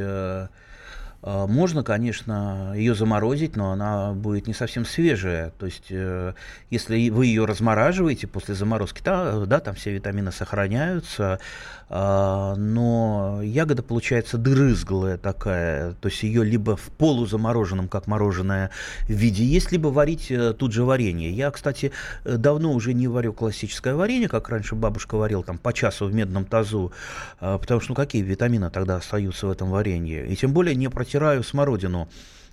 Э, 1.27 1.47
можно, 1.49 1.83
конечно, 1.83 2.73
ее 2.77 2.95
заморозить, 2.95 3.57
но 3.57 3.73
она 3.73 4.13
будет 4.13 4.47
не 4.47 4.55
совсем 4.55 4.87
свежая. 4.87 5.51
То 5.59 5.67
есть, 5.67 5.87
э, 5.91 6.35
если 6.71 7.11
вы 7.11 7.27
ее 7.27 7.45
размораживаете 7.45 8.29
после 8.29 8.55
заморозки, 8.55 9.03
да, 9.05 9.45
да, 9.45 9.59
там 9.59 9.75
все 9.75 9.93
витамины 9.93 10.31
сохраняются, 10.31 11.41
а, 11.89 12.55
но 12.57 13.41
ягода 13.43 13.83
получается 13.83 14.39
дрызглая 14.39 15.19
такая. 15.19 15.95
То 15.95 16.09
есть, 16.09 16.23
ее 16.23 16.45
либо 16.45 16.77
в 16.77 16.91
полузамороженном, 16.91 17.89
как 17.89 18.07
мороженое, 18.07 18.71
виде 19.09 19.45
есть, 19.45 19.73
либо 19.73 19.89
варить 19.89 20.31
э, 20.31 20.53
тут 20.53 20.73
же 20.73 20.85
варенье. 20.85 21.31
Я, 21.33 21.51
кстати, 21.51 21.91
давно 22.25 22.73
уже 22.73 22.95
не 22.95 23.09
варю 23.09 23.33
классическое 23.33 23.97
варенье, 23.97 24.29
как 24.29 24.49
раньше 24.49 24.77
бабушка 24.77 25.17
варила, 25.17 25.43
там, 25.43 25.59
по 25.59 25.73
часу 25.73 26.07
в 26.07 26.15
медном 26.15 26.45
тазу, 26.45 26.93
потому 27.41 27.81
что, 27.81 27.93
ну, 27.93 27.97
какие 27.97 28.23
витамины 28.23 28.71
тогда 28.71 28.97
остаются 28.97 29.49
в 29.49 29.51
этом 29.51 29.71
варенье? 29.71 30.29
И 30.29 30.37
тем 30.37 30.53
более 30.53 30.77
не 30.77 30.89
против 30.89 31.16
натираю 31.17 31.43
смородину 31.43 32.09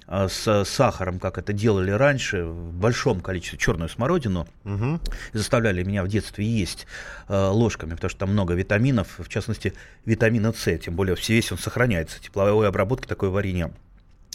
а, 0.07 0.29
с 0.29 0.63
сахаром, 0.65 1.19
как 1.19 1.37
это 1.37 1.51
делали 1.51 1.91
раньше, 1.91 2.45
в 2.45 2.73
большом 2.73 3.19
количестве 3.19 3.59
черную 3.59 3.89
смородину, 3.89 4.47
угу. 4.63 4.99
заставляли 5.33 5.83
меня 5.83 6.03
в 6.03 6.07
детстве 6.07 6.45
есть 6.45 6.87
э, 7.27 7.47
ложками, 7.47 7.95
потому 7.95 8.09
что 8.09 8.19
там 8.19 8.31
много 8.31 8.53
витаминов, 8.53 9.19
в 9.19 9.27
частности, 9.27 9.73
витамина 10.05 10.53
С, 10.53 10.77
тем 10.77 10.95
более 10.95 11.15
весь 11.27 11.51
он 11.51 11.57
сохраняется, 11.57 12.21
тепловой 12.21 12.67
обработке 12.67 13.07
такое 13.07 13.29
варенье 13.29 13.73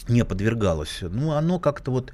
не 0.07 0.23
подвергалось. 0.25 0.99
Ну, 1.01 1.31
оно 1.33 1.59
как-то 1.59 1.91
вот 1.91 2.13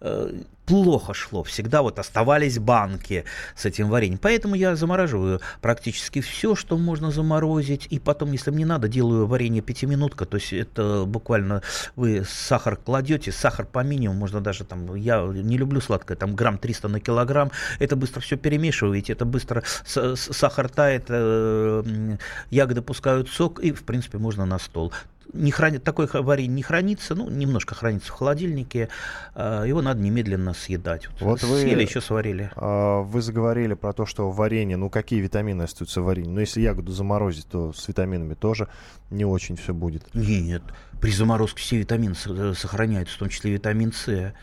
Э, 0.00 0.30
плохо 0.66 1.14
шло. 1.14 1.44
Всегда 1.44 1.82
вот 1.82 1.98
оставались 1.98 2.58
банки 2.58 3.24
с 3.54 3.64
этим 3.64 3.88
вареньем. 3.88 4.18
Поэтому 4.18 4.54
я 4.54 4.76
замораживаю 4.76 5.40
практически 5.60 6.20
все, 6.20 6.54
что 6.54 6.76
можно 6.76 7.10
заморозить. 7.10 7.86
И 7.90 7.98
потом, 7.98 8.32
если 8.32 8.50
мне 8.50 8.66
надо, 8.66 8.88
делаю 8.88 9.26
варенье 9.26 9.62
пятиминутка. 9.62 10.26
То 10.26 10.36
есть 10.36 10.52
это 10.52 11.04
буквально 11.06 11.62
вы 11.94 12.24
сахар 12.28 12.76
кладете, 12.76 13.32
сахар 13.32 13.64
по 13.64 13.82
минимуму, 13.82 14.18
можно 14.18 14.40
даже 14.40 14.64
там, 14.64 14.94
я 14.96 15.22
не 15.22 15.56
люблю 15.56 15.80
сладкое, 15.80 16.16
там 16.16 16.34
грамм 16.34 16.58
300 16.58 16.88
на 16.88 17.00
килограмм. 17.00 17.52
Это 17.78 17.96
быстро 17.96 18.20
все 18.20 18.36
перемешиваете, 18.36 19.12
это 19.12 19.24
быстро 19.24 19.62
сахар 19.84 20.68
тает, 20.68 21.04
э, 21.08 22.16
ягоды 22.50 22.82
пускают 22.82 23.28
сок, 23.28 23.60
и, 23.60 23.72
в 23.72 23.84
принципе, 23.84 24.18
можно 24.18 24.44
на 24.44 24.58
стол 24.58 24.92
не 25.36 25.50
хранит, 25.50 25.84
такое 25.84 26.08
варенье 26.12 26.54
не 26.54 26.62
хранится, 26.62 27.14
ну, 27.14 27.30
немножко 27.30 27.74
хранится 27.74 28.12
в 28.12 28.14
холодильнике, 28.14 28.88
а, 29.34 29.64
его 29.64 29.82
надо 29.82 30.00
немедленно 30.00 30.54
съедать. 30.54 31.08
Вот 31.20 31.42
вы, 31.42 31.60
Съели, 31.60 31.82
еще 31.82 32.00
сварили. 32.00 32.50
А, 32.56 33.02
вы 33.02 33.22
заговорили 33.22 33.74
про 33.74 33.92
то, 33.92 34.06
что 34.06 34.30
варенье, 34.30 34.76
ну, 34.76 34.90
какие 34.90 35.20
витамины 35.20 35.62
остаются 35.62 36.00
в 36.00 36.04
варенье? 36.04 36.32
Но 36.32 36.40
если 36.40 36.60
ягоду 36.60 36.92
заморозить, 36.92 37.46
то 37.46 37.72
с 37.72 37.86
витаминами 37.88 38.34
тоже 38.34 38.68
не 39.10 39.24
очень 39.24 39.56
все 39.56 39.74
будет. 39.74 40.14
Нет, 40.14 40.62
при 41.00 41.10
заморозке 41.10 41.60
все 41.60 41.76
витамины 41.78 42.14
сохраняются, 42.54 43.14
в 43.16 43.18
том 43.18 43.28
числе 43.28 43.52
витамин 43.52 43.92
С. 43.92 44.34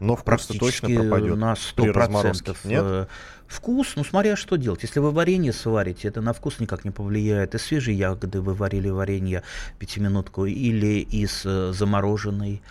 Но 0.00 0.16
вкус 0.16 0.46
точно 0.46 0.88
пропадет 0.88 1.36
на 1.36 1.52
100%. 1.52 1.56
При 1.76 1.88
разморозке. 1.90 2.54
Нет? 2.64 3.08
Вкус, 3.52 3.96
ну 3.96 4.04
смотря 4.04 4.34
что 4.34 4.56
делать. 4.56 4.82
Если 4.82 4.98
вы 4.98 5.10
варенье 5.10 5.52
сварите, 5.52 6.08
это 6.08 6.22
на 6.22 6.32
вкус 6.32 6.58
никак 6.58 6.86
не 6.86 6.90
повлияет. 6.90 7.54
И 7.54 7.58
свежие 7.58 7.98
ягоды 7.98 8.40
вы 8.40 8.54
варили 8.54 8.88
варенье 8.88 9.42
пятиминутку 9.78 10.46
или 10.46 11.00
из 11.00 11.42
э, 11.44 11.72
замороженной. 11.74 12.62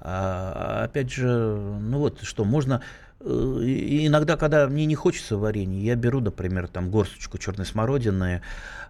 А, 0.00 0.84
опять 0.84 1.10
же, 1.10 1.26
ну 1.26 1.98
вот 1.98 2.22
что, 2.22 2.44
можно 2.44 2.82
Э, 3.20 3.24
иногда, 3.24 4.36
когда 4.36 4.66
мне 4.68 4.86
не 4.86 4.94
хочется 4.94 5.36
варенья, 5.36 5.82
я 5.82 5.96
беру, 5.96 6.20
например, 6.20 6.68
там 6.68 6.90
горсточку 6.90 7.38
черной 7.38 7.66
смородины 7.66 8.42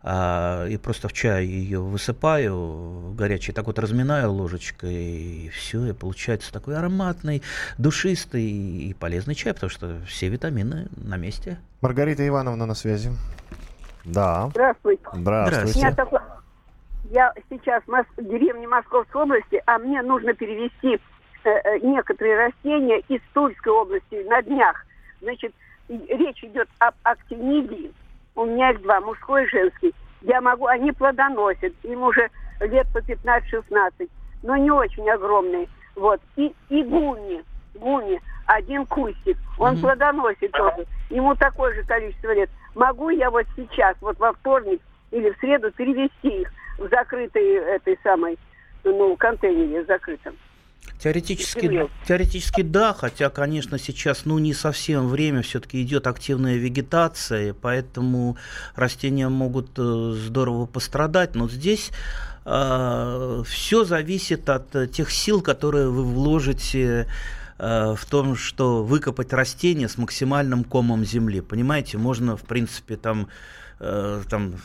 а, 0.02 0.66
и 0.66 0.76
просто 0.76 1.08
в 1.08 1.12
чай 1.12 1.46
ее 1.46 1.80
высыпаю 1.80 3.14
горячий, 3.16 3.52
так 3.52 3.66
вот 3.66 3.78
разминаю 3.78 4.32
ложечкой, 4.32 4.94
и 4.94 5.48
все, 5.48 5.86
и 5.86 5.92
получается 5.92 6.52
такой 6.52 6.76
ароматный, 6.76 7.42
душистый 7.78 8.44
и 8.44 8.94
полезный 8.94 9.34
чай, 9.34 9.54
потому 9.54 9.70
что 9.70 10.00
все 10.06 10.28
витамины 10.28 10.88
на 10.96 11.16
месте. 11.16 11.58
Маргарита 11.80 12.26
Ивановна 12.26 12.66
на 12.66 12.74
связи. 12.74 13.10
Да. 14.04 14.48
Здравствуйте. 14.50 15.02
Здравствуйте. 15.12 15.80
Я, 15.80 15.94
такой... 15.94 16.20
я 17.10 17.32
сейчас 17.50 17.82
в 17.86 18.22
деревне 18.22 18.68
Московской 18.68 19.22
области, 19.22 19.62
а 19.66 19.78
мне 19.78 20.02
нужно 20.02 20.34
перевести 20.34 21.00
Э, 21.48 21.60
э, 21.64 21.78
некоторые 21.78 22.46
растения 22.46 22.98
из 23.08 23.20
Тульской 23.32 23.72
области 23.72 24.22
на 24.28 24.42
днях. 24.42 24.84
Значит, 25.22 25.54
речь 25.88 26.44
идет 26.44 26.68
об 26.78 26.94
актинидии. 27.02 27.90
У 28.34 28.44
меня 28.44 28.72
их 28.72 28.82
два, 28.82 29.00
мужской 29.00 29.44
и 29.44 29.48
женский. 29.48 29.94
Я 30.20 30.42
могу, 30.42 30.66
они 30.66 30.92
плодоносят, 30.92 31.72
им 31.84 32.02
уже 32.02 32.28
лет 32.60 32.86
по 32.92 32.98
15-16, 32.98 34.10
но 34.42 34.56
не 34.56 34.70
очень 34.70 35.08
огромные. 35.08 35.68
Вот. 35.96 36.20
И, 36.36 36.54
и 36.68 36.82
гуми, 36.82 37.42
гуми, 37.74 38.20
один 38.46 38.84
кустик, 38.84 39.38
он 39.58 39.74
mm-hmm. 39.74 39.80
плодоносит 39.80 40.52
тоже. 40.52 40.86
Ему 41.08 41.34
такое 41.34 41.74
же 41.74 41.82
количество 41.84 42.34
лет. 42.34 42.50
Могу 42.74 43.08
я 43.08 43.30
вот 43.30 43.46
сейчас, 43.56 43.96
вот 44.02 44.18
во 44.18 44.34
вторник 44.34 44.82
или 45.12 45.30
в 45.30 45.38
среду 45.38 45.70
перевести 45.72 46.42
их 46.42 46.52
в 46.76 46.88
закрытой 46.88 47.54
этой 47.54 47.98
самой, 48.02 48.38
ну, 48.84 49.16
контейнере 49.16 49.84
закрытом? 49.84 50.36
Теоретически, 50.98 51.88
теоретически 52.06 52.62
да, 52.62 52.92
хотя, 52.92 53.30
конечно, 53.30 53.78
сейчас 53.78 54.24
ну, 54.24 54.38
не 54.38 54.52
совсем 54.52 55.08
время, 55.08 55.42
все-таки 55.42 55.80
идет 55.80 56.08
активная 56.08 56.56
вегетация, 56.56 57.54
поэтому 57.54 58.36
растения 58.74 59.28
могут 59.28 59.78
э, 59.78 60.14
здорово 60.16 60.66
пострадать. 60.66 61.36
Но 61.36 61.48
здесь 61.48 61.90
э, 62.44 63.42
все 63.46 63.84
зависит 63.84 64.48
от 64.48 64.90
тех 64.90 65.12
сил, 65.12 65.40
которые 65.40 65.88
вы 65.88 66.02
вложите 66.02 67.06
э, 67.58 67.94
в 67.94 68.04
том, 68.06 68.34
что 68.34 68.82
выкопать 68.82 69.32
растение 69.32 69.88
с 69.88 69.98
максимальным 69.98 70.64
комом 70.64 71.04
земли. 71.04 71.40
Понимаете, 71.40 71.96
можно, 71.96 72.36
в 72.36 72.42
принципе, 72.42 72.96
там, 72.96 73.28
э, 73.78 74.22
там 74.28 74.56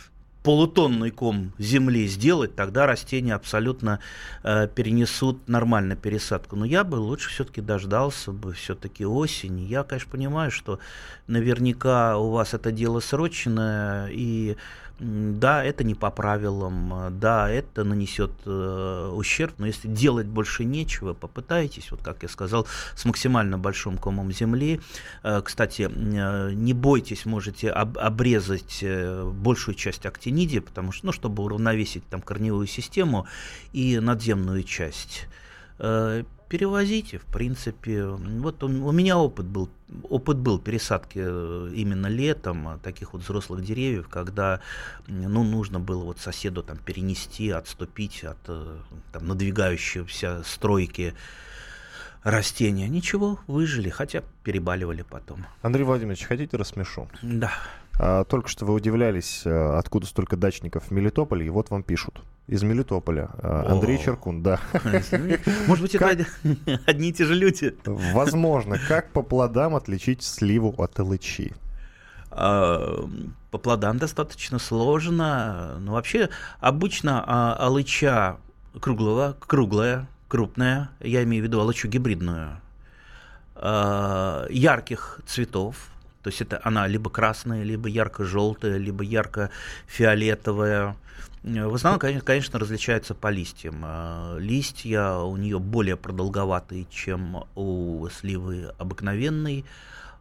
полутонный 0.44 1.10
ком 1.10 1.54
земли 1.58 2.06
сделать, 2.08 2.56
тогда 2.56 2.86
растения 2.86 3.34
абсолютно 3.34 4.00
э, 4.44 4.68
перенесут 4.68 5.48
нормально 5.48 5.96
пересадку. 5.96 6.56
Но 6.58 6.66
я 6.66 6.84
бы 6.84 6.96
лучше 6.96 7.30
все-таки 7.30 7.62
дождался 7.62 8.32
бы 8.32 8.54
все-таки 8.54 9.06
осени. 9.06 9.62
Я, 9.62 9.84
конечно, 9.84 10.12
понимаю, 10.12 10.52
что 10.52 10.80
наверняка 11.28 12.18
у 12.18 12.32
вас 12.32 12.54
это 12.54 12.72
дело 12.72 13.00
срочное, 13.00 14.10
и 14.12 14.58
Да, 15.04 15.62
это 15.62 15.84
не 15.84 15.96
по 15.96 16.10
правилам, 16.12 17.20
да, 17.20 17.50
это 17.50 17.84
нанесет 17.84 18.32
э, 18.46 19.12
ущерб, 19.14 19.54
но 19.58 19.68
если 19.68 19.90
делать 19.90 20.28
больше 20.28 20.64
нечего, 20.64 21.14
попытайтесь, 21.14 21.92
вот 21.92 22.02
как 22.02 22.24
я 22.24 22.30
сказал, 22.30 22.68
с 22.96 23.04
максимально 23.04 23.58
большим 23.58 23.98
комом 23.98 24.32
земли. 24.32 24.80
Э, 25.24 25.42
кстати, 25.44 25.90
э, 25.92 26.54
не 26.54 26.72
бойтесь, 26.72 27.26
можете 27.26 27.70
об, 27.70 27.98
обрезать 27.98 28.80
э, 28.82 29.30
большую 29.30 29.76
часть 29.76 30.06
актинидии, 30.06 30.60
потому 30.60 30.94
что, 30.94 31.08
ну, 31.08 31.12
чтобы 31.12 31.44
уравновесить 31.44 32.08
там 32.08 32.22
корневую 32.22 32.68
систему 32.68 33.28
и 33.74 34.00
надземную 34.00 34.64
часть. 34.64 35.28
Перевозите, 36.54 37.18
в 37.18 37.26
принципе. 37.26 38.06
Вот 38.06 38.62
у, 38.62 38.68
у 38.68 38.92
меня 38.92 39.18
опыт 39.18 39.48
был, 39.48 39.72
опыт 40.04 40.38
был 40.38 40.60
пересадки 40.60 41.18
э, 41.20 41.72
именно 41.74 42.06
летом 42.06 42.68
а, 42.68 42.78
таких 42.78 43.14
вот 43.14 43.24
взрослых 43.24 43.66
деревьев, 43.66 44.08
когда 44.08 44.60
ну, 45.08 45.44
нужно 45.44 45.80
было 45.80 46.04
вот 46.04 46.20
соседу 46.20 46.62
там 46.62 46.78
перенести, 46.78 47.50
отступить 47.50 48.24
от 48.24 48.38
э, 48.50 48.78
там, 49.12 49.28
надвигающейся 49.30 50.44
стройки 50.46 51.16
растения. 52.22 52.88
Ничего, 52.88 53.40
выжили, 53.48 53.90
хотя 53.90 54.22
перебаливали 54.44 55.02
потом. 55.02 55.48
Андрей 55.64 55.86
Владимирович, 55.86 56.24
хотите 56.24 56.56
рассмешу? 56.56 57.10
Да. 57.24 57.52
А, 58.00 58.26
только 58.26 58.48
что 58.48 58.68
вы 58.68 58.76
удивлялись, 58.76 59.42
э, 59.44 59.78
откуда 59.80 60.06
столько 60.06 60.38
дачников 60.38 60.84
в 60.84 60.92
Мелитополе, 60.92 61.48
и 61.48 61.50
вот 61.50 61.72
вам 61.72 61.82
пишут. 61.82 62.22
Из 62.48 62.62
Мелитополя. 62.64 63.30
А, 63.42 63.72
Андрей. 63.72 63.98
Черкун, 63.98 64.44
да. 64.44 64.60
Может 65.68 65.82
быть, 65.82 65.96
это 65.96 66.26
одни 66.86 67.10
и 67.10 67.14
те 67.14 67.26
же 67.26 67.36
люди. 67.36 67.76
Возможно. 67.86 68.78
Как 68.88 69.12
по 69.12 69.22
плодам 69.22 69.76
отличить 69.76 70.24
сливу 70.24 70.74
от 70.78 71.00
алычи? 71.00 71.54
А, 72.32 73.08
по 73.50 73.58
плодам 73.58 73.98
достаточно 73.98 74.60
сложно. 74.60 75.78
Но 75.80 75.94
вообще 75.94 76.30
обычно 76.60 77.24
а, 77.26 77.56
алыча 77.56 78.38
круглого, 78.80 79.38
круглая, 79.40 80.08
крупная, 80.28 80.90
я 81.00 81.24
имею 81.24 81.44
в 81.44 81.48
виду 81.48 81.62
алычу 81.62 81.88
гибридную, 81.88 82.60
ярких 83.56 85.20
цветов, 85.28 85.94
то 86.24 86.30
есть 86.30 86.42
это 86.42 86.60
она 86.64 86.88
либо 86.88 87.10
красная, 87.10 87.64
либо 87.64 87.90
ярко-желтая, 87.90 88.78
либо 88.78 89.04
ярко-фиолетовая. 89.04 90.96
В 91.44 91.76
основном, 91.76 92.00
конечно, 92.00 92.58
различается 92.58 93.14
по 93.14 93.30
листьям. 93.30 93.82
А, 93.84 94.38
листья 94.38 95.16
у 95.16 95.36
нее 95.36 95.60
более 95.60 95.98
продолговатые, 95.98 96.86
чем 96.90 97.44
у 97.56 98.08
сливы 98.10 98.74
обыкновенной. 98.78 99.66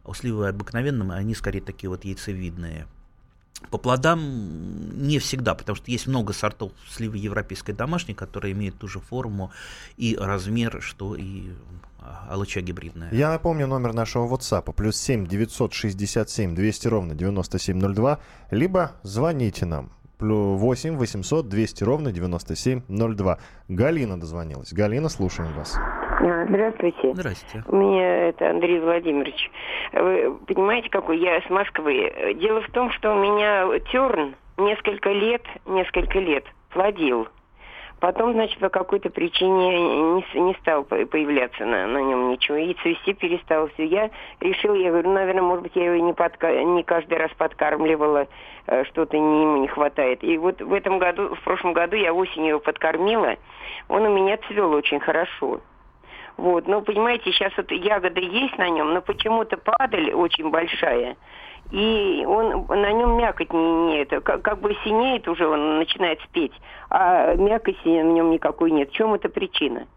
У 0.03 0.13
сливы 0.13 0.49
обыкновенной 0.49 1.17
они 1.17 1.33
скорее 1.33 1.61
такие 1.61 1.89
вот 1.89 2.03
яйцевидные. 2.03 2.87
По 3.71 3.77
плодам 3.77 4.19
не 5.07 5.19
всегда, 5.19 5.55
потому 5.55 5.77
что 5.77 5.89
есть 5.89 6.07
много 6.07 6.33
сортов 6.33 6.73
сливы 6.89 7.17
европейской 7.17 7.71
домашней, 7.71 8.13
которые 8.13 8.51
имеют 8.51 8.77
ту 8.77 8.89
же 8.89 8.99
форму 8.99 9.53
и 9.95 10.17
размер, 10.19 10.81
что 10.81 11.15
и 11.15 11.51
алыча 12.27 12.59
гибридная. 12.59 13.13
Я 13.13 13.31
напомню 13.31 13.65
номер 13.67 13.93
нашего 13.93 14.27
WhatsApp. 14.27 14.73
Плюс 14.73 14.97
7 14.97 15.25
967 15.25 16.53
200 16.53 16.87
ровно 16.89 17.15
9702. 17.15 18.19
Либо 18.51 18.91
звоните 19.03 19.65
нам. 19.65 19.93
8 20.31 20.97
800 20.97 21.47
200 21.47 21.83
ровно 21.83 22.11
9702. 22.11 23.37
Галина 23.67 24.19
дозвонилась. 24.19 24.73
Галина, 24.73 25.09
слушаем 25.09 25.53
вас. 25.53 25.77
А, 25.77 26.45
здравствуйте. 26.47 27.13
Здравствуйте. 27.13 27.63
У 27.67 27.75
меня 27.75 28.29
это 28.29 28.49
Андрей 28.49 28.79
Владимирович. 28.79 29.51
Вы 29.93 30.37
понимаете, 30.47 30.89
какой 30.89 31.19
я 31.19 31.41
с 31.41 31.49
Москвы? 31.49 32.35
Дело 32.39 32.61
в 32.61 32.71
том, 32.71 32.91
что 32.91 33.13
у 33.13 33.19
меня 33.19 33.79
терн 33.91 34.35
несколько 34.57 35.09
лет, 35.09 35.43
несколько 35.65 36.19
лет 36.19 36.45
плодил. 36.69 37.27
Потом, 38.03 38.33
значит, 38.33 38.59
по 38.59 38.67
какой-то 38.67 39.09
причине 39.09 39.79
не, 39.79 40.39
не 40.41 40.53
стал 40.55 40.83
появляться 40.83 41.63
на, 41.63 41.87
на 41.87 41.99
нем 41.99 42.31
ничего. 42.31 42.57
И 42.57 42.73
цвести 42.73 43.13
перестал 43.13 43.69
все. 43.69 43.85
Я 43.85 44.11
решил, 44.41 44.73
я 44.73 44.89
говорю, 44.89 45.09
наверное, 45.09 45.41
может 45.41 45.63
быть, 45.63 45.71
я 45.77 45.85
его 45.85 46.05
не, 46.05 46.11
подка... 46.11 46.51
не 46.51 46.83
каждый 46.83 47.17
раз 47.17 47.31
подкармливала, 47.37 48.27
э, 48.67 48.83
что-то 48.87 49.17
не, 49.17 49.43
ему 49.43 49.55
не 49.59 49.69
хватает. 49.69 50.21
И 50.21 50.37
вот 50.37 50.61
в 50.61 50.73
этом 50.73 50.99
году, 50.99 51.33
в 51.33 51.41
прошлом 51.45 51.71
году 51.71 51.95
я 51.95 52.13
осенью 52.13 52.49
его 52.49 52.59
подкормила. 52.59 53.37
Он 53.87 54.03
у 54.03 54.13
меня 54.13 54.35
цвел 54.49 54.73
очень 54.73 54.99
хорошо. 54.99 55.61
Вот, 56.35 56.67
но 56.67 56.81
понимаете, 56.81 57.31
сейчас 57.31 57.53
вот 57.55 57.71
ягода 57.71 58.19
есть 58.19 58.57
на 58.57 58.67
нем, 58.67 58.93
но 58.93 59.01
почему-то 59.01 59.55
падаль 59.55 60.11
очень 60.11 60.49
большая 60.49 61.15
и 61.73 62.23
он 62.25 62.67
на 62.67 62.91
нем 62.93 63.17
мякоть 63.17 63.51
не, 63.51 63.71
не 63.87 64.01
это, 64.03 64.21
как, 64.21 64.43
как 64.43 64.61
бы 64.61 64.75
синеет 64.83 65.27
уже, 65.27 65.47
он 65.47 65.79
начинает 65.79 66.19
спеть, 66.21 66.53
а 66.91 67.33
мякости 67.33 67.87
на 67.87 68.11
нем 68.11 68.29
никакой 68.29 68.69
нет. 68.69 68.91
В 68.91 68.93
чем 68.93 69.15
это 69.15 69.27
причина? 69.27 69.87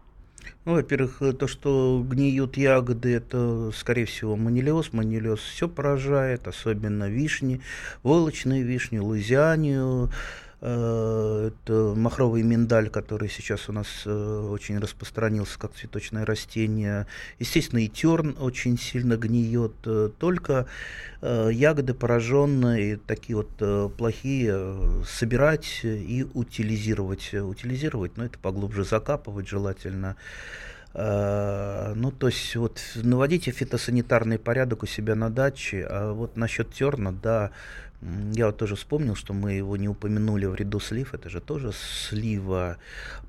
Ну, 0.65 0.73
во-первых, 0.73 1.21
то, 1.37 1.47
что 1.47 2.03
гниют 2.03 2.57
ягоды, 2.57 3.15
это, 3.15 3.69
скорее 3.73 4.05
всего, 4.05 4.35
манилиоз. 4.35 4.91
Манилиоз 4.91 5.39
все 5.39 5.69
поражает, 5.69 6.47
особенно 6.47 7.09
вишни, 7.09 7.61
волочные 8.01 8.63
вишни, 8.63 8.97
лузянию, 8.97 10.09
Э, 10.09 10.46
это 10.59 11.93
махровый 11.95 12.41
миндаль, 12.41 12.89
который 12.89 13.29
сейчас 13.29 13.69
у 13.69 13.73
нас 13.73 13.87
э, 14.05 14.49
очень 14.49 14.79
распространился 14.79 15.59
как 15.59 15.75
цветочное 15.75 16.25
растение. 16.25 17.05
Естественно, 17.37 17.79
и 17.79 17.87
терн 17.87 18.35
очень 18.39 18.79
сильно 18.79 19.17
гниет. 19.17 19.75
Э, 19.85 20.09
только 20.17 20.65
ягоды 21.21 21.95
пораженные, 21.95 22.97
такие 22.97 23.37
вот 23.37 23.97
плохие, 23.97 25.03
собирать 25.03 25.81
и 25.83 26.25
утилизировать. 26.31 27.33
Утилизировать, 27.33 28.17
но 28.17 28.25
это 28.25 28.37
поглубже 28.37 28.83
закапывать 28.83 29.47
желательно. 29.47 30.15
Ну, 30.93 32.11
то 32.11 32.27
есть, 32.27 32.55
вот 32.55 32.79
наводите 32.95 33.51
фитосанитарный 33.51 34.37
порядок 34.37 34.83
у 34.83 34.85
себя 34.85 35.15
на 35.15 35.29
даче, 35.29 35.87
а 35.89 36.13
вот 36.13 36.37
насчет 36.37 36.71
терна, 36.71 37.11
да, 37.11 37.51
я 38.01 38.47
вот 38.47 38.57
тоже 38.57 38.75
вспомнил, 38.75 39.15
что 39.15 39.33
мы 39.33 39.53
его 39.53 39.75
не 39.75 39.89
упомянули 39.89 40.45
в 40.45 40.55
ряду 40.55 40.79
слив. 40.79 41.13
Это 41.13 41.29
же 41.29 41.41
тоже 41.41 41.71
слива. 41.73 42.77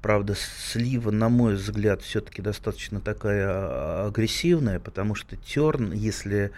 Правда, 0.02 0.34
слива, 0.34 1.10
на 1.10 1.30
мой 1.30 1.54
взгляд, 1.54 2.02
все-таки 2.02 2.42
достаточно 2.42 3.00
такая 3.00 3.46
а, 3.48 4.06
агрессивная, 4.08 4.78
потому 4.78 5.14
что 5.14 5.36
терн, 5.36 5.92
если 5.92 6.52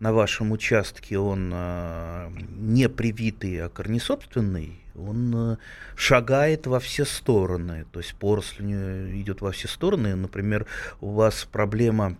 на 0.00 0.12
вашем 0.12 0.50
участке 0.50 1.16
он 1.16 1.52
а, 1.54 2.32
не 2.56 2.88
привитый, 2.88 3.64
а 3.64 3.68
корнесобственный, 3.68 4.80
он 4.96 5.32
а, 5.36 5.58
шагает 5.94 6.66
во 6.66 6.80
все 6.80 7.04
стороны. 7.04 7.86
То 7.92 8.00
есть 8.00 8.16
поросль 8.16 8.64
идет 8.64 9.40
во 9.42 9.52
все 9.52 9.68
стороны. 9.68 10.16
Например, 10.16 10.66
у 11.00 11.12
вас 11.12 11.46
проблема 11.50 12.16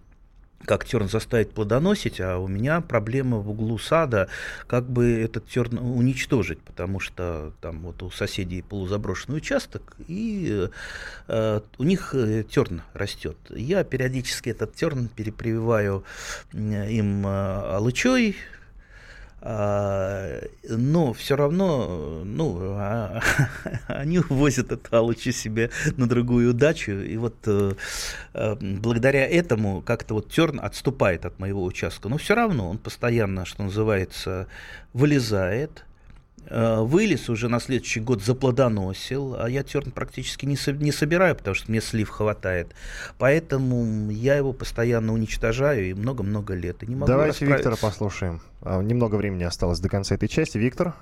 как 0.66 0.84
терн 0.84 1.08
заставить 1.08 1.50
плодоносить, 1.50 2.20
а 2.20 2.38
у 2.38 2.48
меня 2.48 2.80
проблема 2.80 3.38
в 3.38 3.50
углу 3.50 3.78
сада, 3.78 4.28
как 4.66 4.84
бы 4.88 5.20
этот 5.20 5.46
терн 5.48 5.78
уничтожить, 5.78 6.60
потому 6.60 7.00
что 7.00 7.52
там 7.60 7.80
вот 7.80 8.02
у 8.02 8.10
соседей 8.10 8.62
полузаброшенный 8.62 9.38
участок, 9.38 9.94
и 10.08 10.68
э, 11.28 11.60
у 11.78 11.82
них 11.84 12.14
э, 12.14 12.44
терн 12.44 12.82
растет. 12.92 13.36
Я 13.50 13.84
периодически 13.84 14.50
этот 14.50 14.74
терн 14.74 15.08
перепрививаю 15.08 16.04
им 16.52 17.26
э, 17.26 17.30
алычой, 17.74 18.36
но 19.44 21.12
все 21.12 21.36
равно, 21.36 22.22
ну, 22.24 22.58
а, 22.76 23.20
они 23.88 24.18
увозят 24.18 24.72
это 24.72 25.02
лучше 25.02 25.32
себе 25.32 25.70
на 25.98 26.08
другую 26.08 26.54
дачу, 26.54 26.92
и 26.92 27.16
вот 27.18 27.34
э, 27.46 27.74
э, 28.32 28.54
благодаря 28.58 29.28
этому 29.28 29.82
как-то 29.82 30.14
вот 30.14 30.30
терн 30.30 30.60
отступает 30.62 31.26
от 31.26 31.38
моего 31.38 31.62
участка, 31.62 32.08
но 32.08 32.16
все 32.16 32.34
равно 32.34 32.70
он 32.70 32.78
постоянно, 32.78 33.44
что 33.44 33.64
называется, 33.64 34.46
вылезает, 34.94 35.84
вылез 36.50 37.28
уже 37.28 37.48
на 37.48 37.60
следующий 37.60 38.00
год, 38.00 38.22
заплодоносил, 38.22 39.36
а 39.38 39.48
я 39.48 39.62
терн 39.62 39.90
практически 39.90 40.46
не, 40.46 40.56
со, 40.56 40.72
не 40.72 40.92
собираю, 40.92 41.36
потому 41.36 41.54
что 41.54 41.70
мне 41.70 41.80
слив 41.80 42.08
хватает. 42.08 42.74
Поэтому 43.18 44.10
я 44.10 44.36
его 44.36 44.52
постоянно 44.52 45.12
уничтожаю 45.12 45.90
и 45.90 45.94
много-много 45.94 46.54
лет. 46.54 46.82
И 46.82 46.86
не 46.86 46.96
могу 46.96 47.06
Давайте 47.06 47.46
Виктора 47.46 47.76
послушаем. 47.76 48.40
А, 48.62 48.82
немного 48.82 49.16
времени 49.16 49.44
осталось 49.44 49.80
до 49.80 49.88
конца 49.88 50.14
этой 50.14 50.28
части. 50.28 50.58
Виктор? 50.58 50.94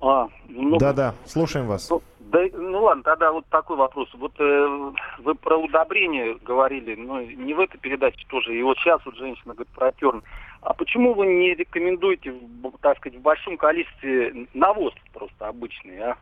А, 0.00 0.28
ну, 0.48 0.78
Да-да, 0.78 1.14
слушаем 1.26 1.66
вас. 1.66 1.88
Ну, 1.90 2.02
да, 2.30 2.40
ну 2.52 2.82
ладно, 2.82 3.02
тогда 3.02 3.32
вот 3.32 3.46
такой 3.46 3.76
вопрос. 3.76 4.08
Вот 4.14 4.32
э, 4.38 4.92
вы 5.18 5.34
про 5.34 5.56
удобрение 5.56 6.36
говорили, 6.42 6.94
ну 6.94 7.20
не 7.22 7.54
в 7.54 7.60
этой 7.60 7.78
передаче 7.78 8.24
тоже, 8.28 8.54
и 8.54 8.62
вот 8.62 8.76
сейчас 8.78 9.04
вот 9.06 9.16
женщина 9.16 9.54
говорит 9.54 9.72
про 9.74 9.92
терн. 9.92 10.22
А 10.60 10.74
почему 10.74 11.14
вы 11.14 11.26
не 11.26 11.54
рекомендуете, 11.54 12.34
так 12.82 12.98
сказать, 12.98 13.18
в 13.18 13.22
большом 13.22 13.56
количестве 13.56 14.46
навоз 14.54 14.92
просто 15.12 15.48
обычный, 15.48 15.98
а? 16.00 16.16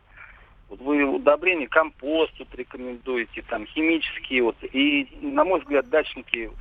Вот 0.69 0.79
вы 0.81 1.03
удобрения, 1.03 1.67
компост 1.67 2.33
вот 2.39 2.53
рекомендуете, 2.55 3.41
там, 3.49 3.65
химические, 3.65 4.43
вот. 4.43 4.55
И, 4.61 5.07
на 5.21 5.43
мой 5.43 5.61
взгляд, 5.61 5.89
дачники 5.89 6.51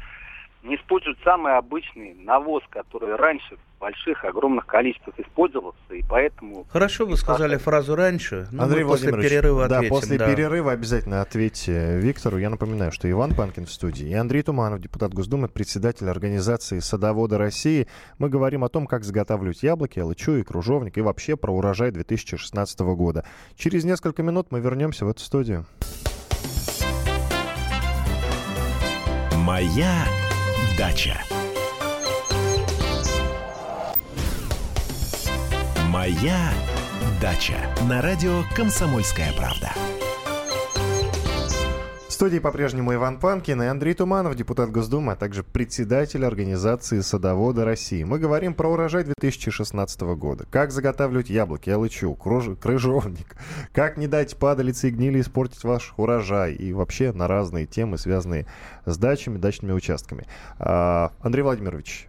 не 0.67 0.77
используют 0.77 1.19
самый 1.25 1.57
обычный 1.57 2.15
навоз, 2.15 2.63
который 2.71 3.15
раньше 3.17 3.57
в 3.57 3.81
больших, 3.81 4.25
огромных 4.25 4.67
количествах 4.67 5.19
использовался, 5.19 5.79
и 5.95 6.03
поэтому... 6.03 6.67
Хорошо 6.71 7.07
вы 7.07 7.17
сказали 7.17 7.57
фразу 7.57 7.95
раньше, 7.95 8.49
но 8.51 8.65
Андрей 8.65 8.85
после 8.85 9.13
перерыва 9.13 9.69
да, 9.69 9.77
ответим. 9.77 9.95
После 9.95 10.19
да. 10.19 10.27
перерыва 10.27 10.73
обязательно 10.73 11.23
ответьте 11.23 11.99
Виктору. 11.99 12.39
Я 12.39 12.51
напоминаю, 12.51 12.91
что 12.91 13.11
Иван 13.11 13.35
Панкин 13.35 13.67
в 13.67 13.71
студии 13.71 14.09
и 14.09 14.15
Андрей 14.15 14.43
Туманов, 14.43 14.81
депутат 14.81 15.15
Госдумы, 15.15 15.49
председатель 15.49 16.09
организации 16.09 16.81
«Садоводы 16.81 17.39
России». 17.39 17.87
Мы 18.19 18.29
говорим 18.29 18.65
о 18.65 18.69
том, 18.69 18.87
как 18.87 19.05
заготавливать 19.05 19.63
яблоки, 19.63 19.99
алычу 19.99 20.33
и 20.33 20.43
кружовник, 20.43 20.99
и 20.99 21.01
вообще 21.01 21.37
про 21.37 21.53
урожай 21.53 21.91
2016 21.91 22.81
года. 22.81 23.25
Через 23.57 23.85
несколько 23.85 24.23
минут 24.23 24.49
мы 24.51 24.61
вернемся 24.61 25.05
в 25.05 25.11
эту 25.11 25.21
студию. 25.21 25.67
Моя 29.47 30.05
дача. 30.77 31.19
Моя 35.89 36.53
дача 37.21 37.55
на 37.89 38.03
радио 38.03 38.43
Комсомольская 38.55 39.33
правда. 39.33 39.73
В 42.09 42.13
студии 42.17 42.39
по-прежнему 42.39 42.95
Иван 42.95 43.19
Панкин 43.19 43.63
и 43.63 43.67
Андрей 43.67 43.93
Туманов, 43.93 44.37
депутат 44.37 44.71
Госдумы, 44.71 45.13
а 45.13 45.17
также 45.17 45.43
председатель 45.43 46.25
организации 46.25 47.01
«Садоводы 47.01 47.65
России». 47.65 48.05
Мы 48.05 48.19
говорим 48.19 48.55
про 48.55 48.71
урожай 48.71 49.05
2016 49.05 50.01
года. 50.17 50.47
Как 50.51 50.73
заготавливать 50.73 51.29
яблоки, 51.29 51.69
круж... 52.15 52.47
крыжовник. 52.59 53.37
Как 53.73 53.99
не 53.99 54.07
дать 54.07 54.35
падалице 54.39 54.89
и 54.89 54.93
гнили 54.93 55.21
испортить 55.21 55.63
ваш 55.65 55.93
урожай. 55.99 56.55
И 56.55 56.73
вообще 56.73 57.13
на 57.13 57.29
разные 57.29 57.67
темы, 57.67 57.99
связанные 57.99 58.47
с 58.87 58.97
дачами, 58.97 59.39
дачными 59.39 59.73
участками. 59.73 60.27
А, 60.59 61.13
Андрей 61.21 61.43
Владимирович, 61.43 62.09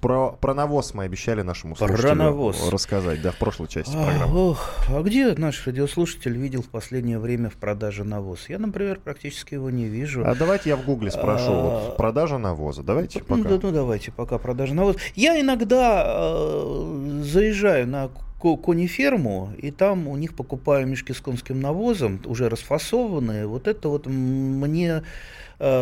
про, 0.00 0.32
про 0.32 0.52
навоз 0.52 0.92
мы 0.92 1.04
обещали 1.04 1.42
нашему 1.42 1.76
слушателю 1.76 2.02
про 2.02 2.14
навоз. 2.14 2.70
рассказать, 2.70 3.22
да, 3.22 3.30
в 3.30 3.36
прошлой 3.36 3.68
части 3.68 3.96
а, 3.96 4.04
программы. 4.04 4.50
Ох, 4.50 4.70
а 4.88 5.02
где 5.02 5.34
наш 5.34 5.66
радиослушатель 5.66 6.36
видел 6.36 6.62
в 6.62 6.68
последнее 6.68 7.18
время 7.18 7.50
в 7.50 7.54
продаже 7.54 8.04
навоз? 8.04 8.48
Я, 8.48 8.58
например, 8.58 9.00
практически 9.02 9.54
его 9.54 9.70
не 9.70 9.84
вижу. 9.84 10.24
А 10.26 10.34
давайте 10.34 10.70
я 10.70 10.76
в 10.76 10.84
гугле 10.84 11.10
спрошу. 11.10 11.52
А, 11.52 11.62
вот 11.62 11.96
продажа 11.96 12.38
навоза, 12.38 12.82
давайте 12.82 13.20
ну, 13.20 13.36
пока. 13.36 13.48
Ну, 13.48 13.60
ну 13.62 13.70
давайте 13.70 14.10
пока 14.10 14.38
продажа 14.38 14.74
навоза. 14.74 14.98
Я 15.14 15.40
иногда 15.40 16.04
э, 16.04 17.22
заезжаю 17.22 17.86
на 17.86 18.10
кониферму, 18.40 19.52
и 19.58 19.70
там 19.70 20.08
у 20.08 20.16
них 20.16 20.34
покупаю 20.34 20.86
мешки 20.86 21.12
с 21.12 21.20
конским 21.20 21.60
навозом, 21.60 22.20
уже 22.24 22.48
расфасованные. 22.48 23.46
Вот 23.46 23.66
это 23.66 23.88
вот 23.88 24.06
мне 24.06 25.02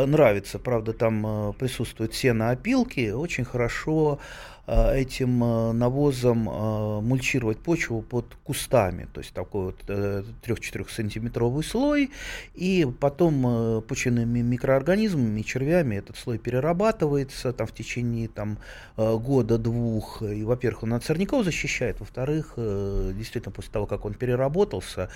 нравится. 0.07 0.59
Правда, 0.59 0.93
там 0.93 1.27
э, 1.27 1.53
присутствуют 1.55 2.15
сено-опилки. 2.15 3.11
Очень 3.11 3.45
хорошо 3.45 4.19
Э, 4.19 4.56
этим 4.67 5.45
э, 5.45 5.73
навозом 5.73 6.49
э, 6.49 7.01
мульчировать 7.01 7.59
почву 7.59 8.03
под 8.03 8.27
кустами, 8.43 9.07
то 9.13 9.21
есть 9.21 9.33
такой 9.33 9.67
вот 9.67 9.83
3-4 9.85 10.87
сантиметровый 10.91 11.63
слой, 11.63 12.11
и 12.55 12.87
потом 13.01 13.83
почвенными 13.83 14.41
микроорганизмами, 14.41 15.43
червями 15.43 15.97
этот 15.97 16.17
слой 16.17 16.39
перерабатывается 16.39 17.53
там 17.53 17.67
в 17.67 17.73
течение 17.73 18.29
там, 18.29 18.59
года-двух, 18.97 20.23
и, 20.23 20.43
во-первых, 20.43 20.85
он 20.85 20.95
от 20.95 21.05
сорняков 21.05 21.45
защищает, 21.45 22.01
во-вторых, 22.01 22.55
действительно, 22.57 23.53
после 23.53 23.73
того, 23.73 23.87
как 23.87 24.05
он 24.05 24.15
переработался, 24.15 25.11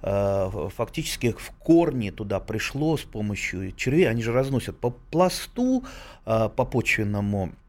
фактически 0.00 1.32
в 1.32 1.50
корни 1.58 2.10
туда 2.10 2.40
пришло 2.40 2.96
с 2.96 3.02
помощью 3.02 3.72
червей, 3.72 4.08
они 4.08 4.22
же 4.22 4.32
разносят 4.32 4.78
по 4.78 4.90
пласту, 4.90 5.84
по 6.24 6.48
почвенному. 6.48 7.52
Э, 7.52 7.61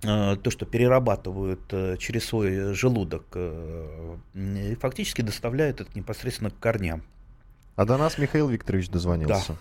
то, 0.00 0.50
что 0.50 0.64
перерабатывают 0.64 1.60
э, 1.72 1.96
через 1.98 2.24
свой 2.24 2.72
желудок, 2.74 3.24
э, 3.34 4.16
и 4.34 4.76
фактически 4.76 5.22
доставляют 5.22 5.80
это 5.80 5.90
непосредственно 5.94 6.50
к 6.50 6.58
корням. 6.60 7.02
А 7.74 7.84
до 7.84 7.96
нас 7.96 8.18
Михаил 8.18 8.48
Викторович 8.48 8.90
дозвонился. 8.90 9.52
Да. 9.52 9.58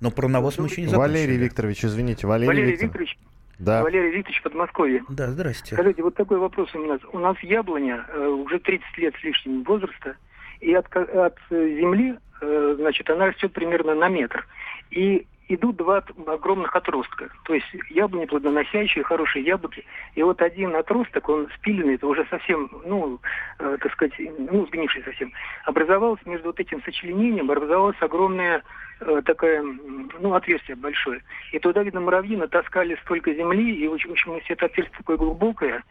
Но 0.00 0.10
про 0.10 0.28
навоз 0.28 0.58
мы 0.58 0.66
еще 0.66 0.80
не 0.82 0.88
закончили. 0.88 1.12
Валерий 1.12 1.36
Викторович, 1.38 1.84
извините, 1.84 2.26
Валерий, 2.26 2.48
Валерий 2.48 2.76
Викторович. 2.76 3.18
Да. 3.58 3.82
Валерий 3.82 4.16
Викторович, 4.16 4.42
Подмосковье. 4.42 5.04
Да, 5.08 5.30
здрасте. 5.30 5.74
Скажите, 5.74 6.02
вот 6.02 6.14
такой 6.14 6.38
вопрос 6.38 6.74
у 6.74 6.84
нас. 6.86 7.00
У 7.12 7.18
нас 7.18 7.36
яблоня 7.42 8.06
э, 8.08 8.26
уже 8.26 8.58
30 8.58 8.98
лет 8.98 9.14
с 9.20 9.24
лишним 9.24 9.62
возраста, 9.64 10.16
и 10.60 10.72
от, 10.72 10.86
от 10.96 11.36
земли, 11.50 12.16
э, 12.40 12.76
значит, 12.78 13.10
она 13.10 13.26
растет 13.26 13.52
примерно 13.52 13.94
на 13.94 14.08
метр. 14.08 14.46
И 14.90 15.26
идут 15.54 15.76
два 15.76 16.02
огромных 16.26 16.74
отростка. 16.74 17.30
То 17.44 17.54
есть 17.54 17.66
яблони 17.90 18.26
плодоносящие, 18.26 19.04
хорошие 19.04 19.44
яблоки. 19.44 19.84
И 20.14 20.22
вот 20.22 20.40
один 20.42 20.74
отросток, 20.76 21.28
он 21.28 21.48
спиленный, 21.56 21.94
это 21.94 22.06
уже 22.06 22.26
совсем, 22.30 22.70
ну, 22.84 23.18
э, 23.58 23.76
так 23.80 23.92
сказать, 23.92 24.14
ну, 24.18 24.66
сгнивший 24.66 25.02
совсем. 25.02 25.32
Образовалось 25.64 26.20
между 26.24 26.48
вот 26.48 26.60
этим 26.60 26.82
сочленением, 26.82 27.50
образовалась 27.50 28.00
огромная 28.00 28.62
э, 29.00 29.22
такая, 29.24 29.62
ну, 29.62 30.34
отверстие 30.34 30.76
большое. 30.76 31.22
И 31.52 31.58
туда, 31.58 31.82
видно, 31.82 32.00
муравьи 32.00 32.36
натаскали 32.36 32.98
столько 33.02 33.34
земли, 33.34 33.74
и, 33.74 33.88
в 33.88 33.94
общем, 33.94 34.36
если 34.36 34.52
это 34.52 34.66
отверстие 34.66 34.98
такое 34.98 35.16
глубокое, 35.16 35.82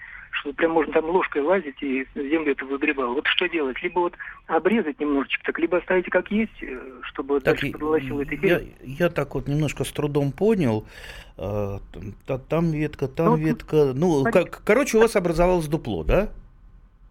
что 0.42 0.54
прям 0.54 0.72
можно 0.72 0.94
там 0.94 1.06
ложкой 1.06 1.44
лазить 1.44 1.82
и 1.82 2.06
землю 2.16 2.52
это 2.52 2.66
выгребал. 2.66 3.14
Вот 3.14 3.28
что 3.28 3.48
делать? 3.48 3.82
Либо 3.82 4.00
вот 4.00 4.14
обрезать 4.48 5.00
немножечко, 5.00 5.44
так 5.46 5.60
либо 5.60 5.78
оставить 5.78 6.06
как 6.10 6.32
есть, 6.32 6.62
э, 6.62 6.80
чтобы 7.04 7.40
так, 7.40 7.56
дальше 7.56 7.72
подволосило 7.72 8.22
это 8.22 8.36
я, 8.36 8.62
я 8.82 9.10
так 9.10 9.36
вот 9.36 9.48
немножко 9.48 9.84
с 9.84 9.92
трудом 9.92 10.32
понял. 10.32 10.86
Э, 11.38 11.78
там 12.50 12.72
ветка, 12.72 13.08
там 13.08 13.28
ну, 13.28 13.38
ветка. 13.38 13.92
Ну, 13.94 14.24
как, 14.24 14.64
короче, 14.64 14.98
у 14.98 15.02
вас 15.02 15.16
образовалось 15.16 15.68
дупло, 15.68 16.04
да? 16.04 16.30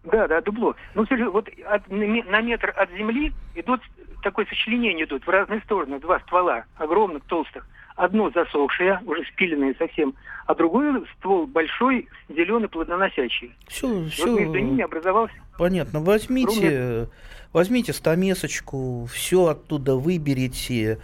Да, 0.03 0.27
да, 0.27 0.41
дупло. 0.41 0.75
Ну, 0.95 1.05
вот 1.31 1.49
от, 1.65 1.89
на 1.89 2.41
метр 2.41 2.73
от 2.75 2.91
земли 2.91 3.31
идут 3.55 3.81
такое 4.23 4.45
сочленение 4.45 5.05
идут 5.05 5.25
в 5.25 5.29
разные 5.29 5.61
стороны, 5.61 5.99
два 5.99 6.19
ствола 6.21 6.65
огромных, 6.75 7.23
толстых 7.23 7.65
одно 8.01 8.31
засохшее, 8.31 8.99
уже 9.05 9.23
спиленное 9.25 9.75
совсем, 9.77 10.15
а 10.47 10.55
другой 10.55 11.05
ствол 11.17 11.45
большой, 11.45 12.07
зеленый, 12.29 12.67
плодоносящий. 12.67 13.53
Все, 13.67 14.05
все. 14.05 14.25
Вот 14.25 14.39
между 14.39 14.57
ними 14.57 14.81
образовался... 14.81 15.35
Понятно. 15.57 15.99
Возьмите, 15.99 17.09
возьмите 17.53 17.93
стамесочку, 17.93 19.05
все 19.05 19.45
оттуда 19.47 19.95
выберите 19.95 20.97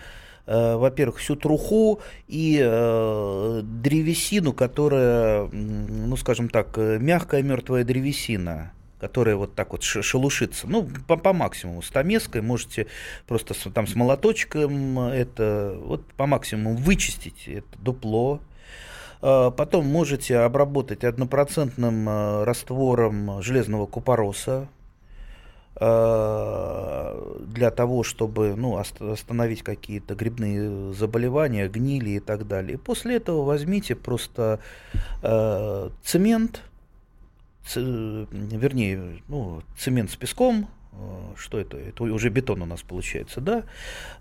э, 0.48 0.76
во-первых, 0.76 1.18
всю 1.18 1.36
труху 1.36 2.00
и 2.28 2.60
э, 2.60 3.62
древесину, 3.64 4.54
которая, 4.54 5.48
ну, 5.52 6.16
скажем 6.16 6.50
так, 6.50 6.78
э, 6.78 6.98
мягкая 7.00 7.44
мертвая 7.44 7.84
древесина 7.84 8.72
которая 9.00 9.36
вот 9.36 9.54
так 9.56 9.72
вот 9.72 9.84
шелушится, 9.84 10.68
ну, 10.68 10.88
по, 11.08 11.18
по 11.18 11.34
максимуму, 11.34 11.82
с 11.82 11.90
томеской 11.90 12.42
можете 12.42 12.88
просто 13.28 13.54
с, 13.54 13.70
там 13.72 13.88
с 13.88 13.96
молоточком 13.96 15.00
это, 15.00 15.78
вот 15.80 16.06
по 16.14 16.26
максимуму 16.26 16.76
вычистить 16.76 17.48
это 17.48 17.78
дупло, 17.80 18.42
а, 19.22 19.52
Потом 19.52 19.86
можете 19.86 20.38
обработать 20.40 21.04
однопроцентным 21.04 22.06
а, 22.08 22.46
раствором 22.46 23.42
железного 23.42 23.86
купороса 23.86 24.68
а, 25.76 27.38
для 27.42 27.72
того, 27.72 28.04
чтобы 28.04 28.56
ну, 28.56 28.78
остановить 28.78 29.64
какие-то 29.64 30.16
грибные 30.16 30.94
заболевания, 30.94 31.68
гнили 31.68 32.12
и 32.12 32.20
так 32.20 32.48
далее. 32.48 32.78
После 32.78 33.18
этого 33.18 33.44
возьмите 33.44 33.96
просто 33.96 34.60
цемент, 36.04 36.62
вернее, 37.76 39.22
ну, 39.28 39.62
цемент 39.78 40.12
с 40.12 40.16
песком, 40.16 40.68
что 41.38 41.60
это? 41.60 41.78
Это 41.78 42.04
уже 42.04 42.30
бетон 42.30 42.62
у 42.62 42.66
нас 42.66 42.82
получается, 42.82 43.42
да? 43.42 43.64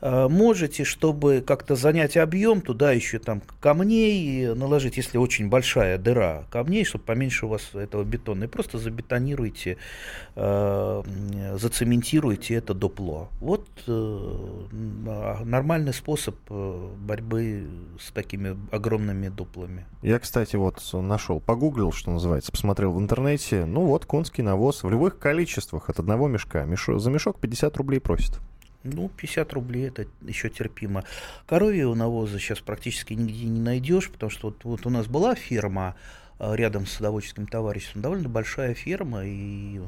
Э, 0.01 0.29
можете, 0.29 0.85
чтобы 0.85 1.43
как-то 1.47 1.75
занять 1.75 2.17
объем, 2.17 2.61
туда 2.61 2.93
еще 2.93 3.19
там 3.19 3.43
камней 3.61 4.55
наложить, 4.55 4.97
если 4.97 5.19
очень 5.19 5.49
большая 5.49 5.99
дыра 5.99 6.45
камней, 6.51 6.85
чтобы 6.85 7.05
поменьше 7.05 7.47
у 7.47 7.49
вас 7.49 7.75
этого 7.75 8.05
бетона, 8.05 8.45
и 8.45 8.47
просто 8.47 8.79
забетонируйте, 8.79 9.79
э, 10.35 11.03
зацементируйте 11.59 12.55
это 12.55 12.75
дупло. 12.75 13.29
Вот 13.41 13.67
нормальный 13.87 15.95
способ 15.95 16.37
борьбы 16.49 17.67
с 18.01 18.11
такими 18.13 18.57
огромными 18.71 19.29
дуплами. 19.29 19.87
Я, 20.03 20.19
кстати, 20.19 20.57
вот 20.57 20.83
нашел, 20.93 21.41
погуглил, 21.41 21.93
что 21.93 22.11
называется, 22.11 22.53
посмотрел 22.53 22.93
в 22.93 22.99
интернете, 22.99 23.65
ну 23.65 23.87
вот 23.87 24.05
конский 24.05 24.43
навоз 24.43 24.83
в 24.83 24.91
любых 24.91 25.19
количествах 25.19 25.89
от 25.89 25.99
одного 25.99 26.29
мешка 26.29 26.66
мешок, 26.67 27.01
за 27.01 27.11
мешок 27.11 27.41
50 27.41 27.77
рублей 27.77 28.01
просит. 28.01 28.41
Ну, 28.85 29.09
50 29.09 29.53
рублей 29.53 29.89
это 29.89 30.07
еще 30.23 30.49
терпимо. 30.49 31.05
Коровьего 31.47 31.95
навоза 31.95 32.39
сейчас 32.39 32.61
практически 32.61 33.15
нигде 33.15 33.47
не 33.47 33.61
найдешь, 33.61 34.11
потому 34.11 34.31
что 34.31 34.49
вот, 34.49 34.65
вот 34.65 34.87
у 34.87 34.91
нас 34.91 35.07
была 35.07 35.35
ферма, 35.35 35.97
э, 36.39 36.55
рядом 36.55 36.87
с 36.87 36.93
садоводческим 36.93 37.47
товариществом, 37.47 38.03
довольно 38.03 38.29
большая 38.29 38.75
ферма, 38.75 39.23
и 39.25 39.81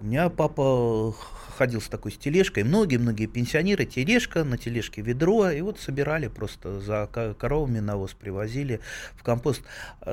у 0.00 0.04
меня 0.04 0.28
папа 0.28 1.14
ходил 1.56 1.80
с 1.80 1.88
такой 1.88 2.12
тележкой, 2.12 2.64
многие-многие 2.64 3.26
пенсионеры, 3.26 3.86
тележка, 3.86 4.44
на 4.44 4.58
тележке 4.58 5.00
ведро, 5.00 5.50
и 5.50 5.60
вот 5.62 5.80
собирали 5.80 6.28
просто 6.28 6.80
за 6.80 7.08
коровами 7.38 7.78
навоз, 7.78 8.12
привозили 8.12 8.80
в 9.14 9.22
компост. 9.22 9.62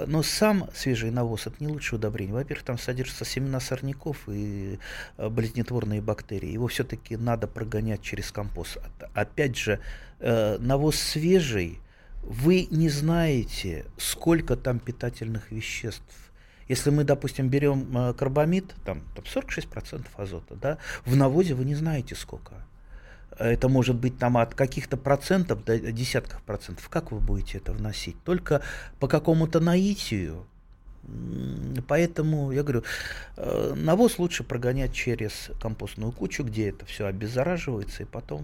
Но 0.08 0.24
сам 0.24 0.70
свежий 0.74 1.12
навоз– 1.12 1.48
это 1.48 1.58
не 1.60 1.68
лучшее 1.68 2.00
удобрение. 2.00 2.34
Во-первых, 2.34 2.66
там 2.66 2.78
содержатся 2.78 3.26
семена 3.26 3.60
сорняков 3.60 4.18
и 4.28 4.80
э, 5.18 5.30
болезнетворные 5.30 6.02
бактерии. 6.02 6.52
Его 6.52 6.68
все-таки 6.68 7.18
надо 7.18 7.48
прогонять 7.48 8.02
через 8.02 8.32
компост. 8.32 8.78
Опять 9.14 9.58
же, 9.58 9.80
э, 10.20 10.58
навоз 10.60 10.96
свежий, 10.96 11.80
вы 12.22 12.68
не 12.72 12.88
знаете, 12.88 13.86
сколько 13.98 14.56
там 14.56 14.80
питательных 14.80 15.52
веществ 15.52 16.32
если 16.68 16.90
мы, 16.90 17.04
допустим, 17.04 17.50
берем 17.50 17.96
э, 17.98 18.14
карбамид, 18.14 18.74
там, 18.86 19.02
там 19.16 19.24
46% 19.26 20.06
азота, 20.18 20.56
да, 20.56 20.78
в 21.06 21.16
навозе 21.16 21.54
вы 21.54 21.66
не 21.66 21.76
знаете 21.76 22.16
сколько. 22.16 22.54
Это 23.40 23.68
может 23.68 23.96
быть 23.96 24.20
там 24.20 24.38
от 24.38 24.54
каких-то 24.54 24.96
процентов 24.96 25.64
до 25.66 25.80
десятков 25.80 26.42
процентов. 26.44 26.88
Как 26.90 27.12
вы 27.12 27.20
будете 27.20 27.58
это 27.58 27.72
вносить? 27.72 28.16
Только 28.24 28.62
по 29.00 29.08
какому-то 29.08 29.60
наитию 29.60 30.46
Поэтому 31.88 32.52
я 32.52 32.64
говорю, 32.64 32.84
э, 33.36 33.74
навоз 33.76 34.20
лучше 34.20 34.44
прогонять 34.44 34.94
через 34.94 35.52
компостную 35.62 36.12
кучу, 36.12 36.44
где 36.44 36.70
это 36.70 36.86
все 36.86 37.08
обеззараживается, 37.08 38.04
и 38.04 38.06
потом 38.06 38.44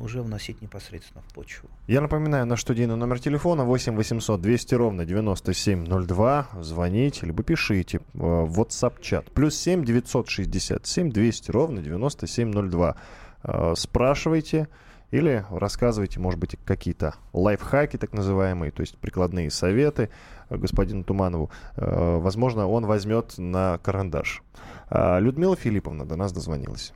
уже 0.00 0.22
вносить 0.22 0.62
непосредственно 0.62 1.22
в 1.22 1.34
почву. 1.34 1.68
Я 1.88 2.00
напоминаю, 2.00 2.46
наш 2.46 2.60
студийный 2.60 2.96
номер 2.96 3.18
телефона 3.18 3.64
8 3.64 3.96
800 3.96 4.40
200 4.40 4.74
ровно 4.74 5.04
9702. 5.04 6.48
Звоните, 6.60 7.26
либо 7.26 7.42
пишите 7.42 8.00
в 8.14 8.60
WhatsApp-чат. 8.60 9.32
Плюс 9.32 9.56
7 9.56 9.84
967 9.84 11.10
200 11.10 11.50
ровно 11.50 11.82
9702. 11.82 12.96
Э, 13.42 13.74
спрашивайте, 13.76 14.68
или 15.10 15.44
рассказывайте, 15.50 16.18
может 16.20 16.40
быть, 16.40 16.56
какие-то 16.64 17.14
лайфхаки, 17.32 17.96
так 17.96 18.12
называемые, 18.12 18.72
то 18.72 18.80
есть 18.80 18.98
прикладные 18.98 19.50
советы 19.50 20.10
господину 20.50 21.04
Туманову. 21.04 21.50
Э, 21.76 22.18
возможно, 22.18 22.68
он 22.68 22.86
возьмет 22.86 23.38
на 23.38 23.78
карандаш. 23.78 24.42
А, 24.88 25.18
Людмила 25.18 25.56
Филипповна 25.56 26.04
до 26.04 26.16
нас 26.16 26.32
дозвонилась. 26.32 26.92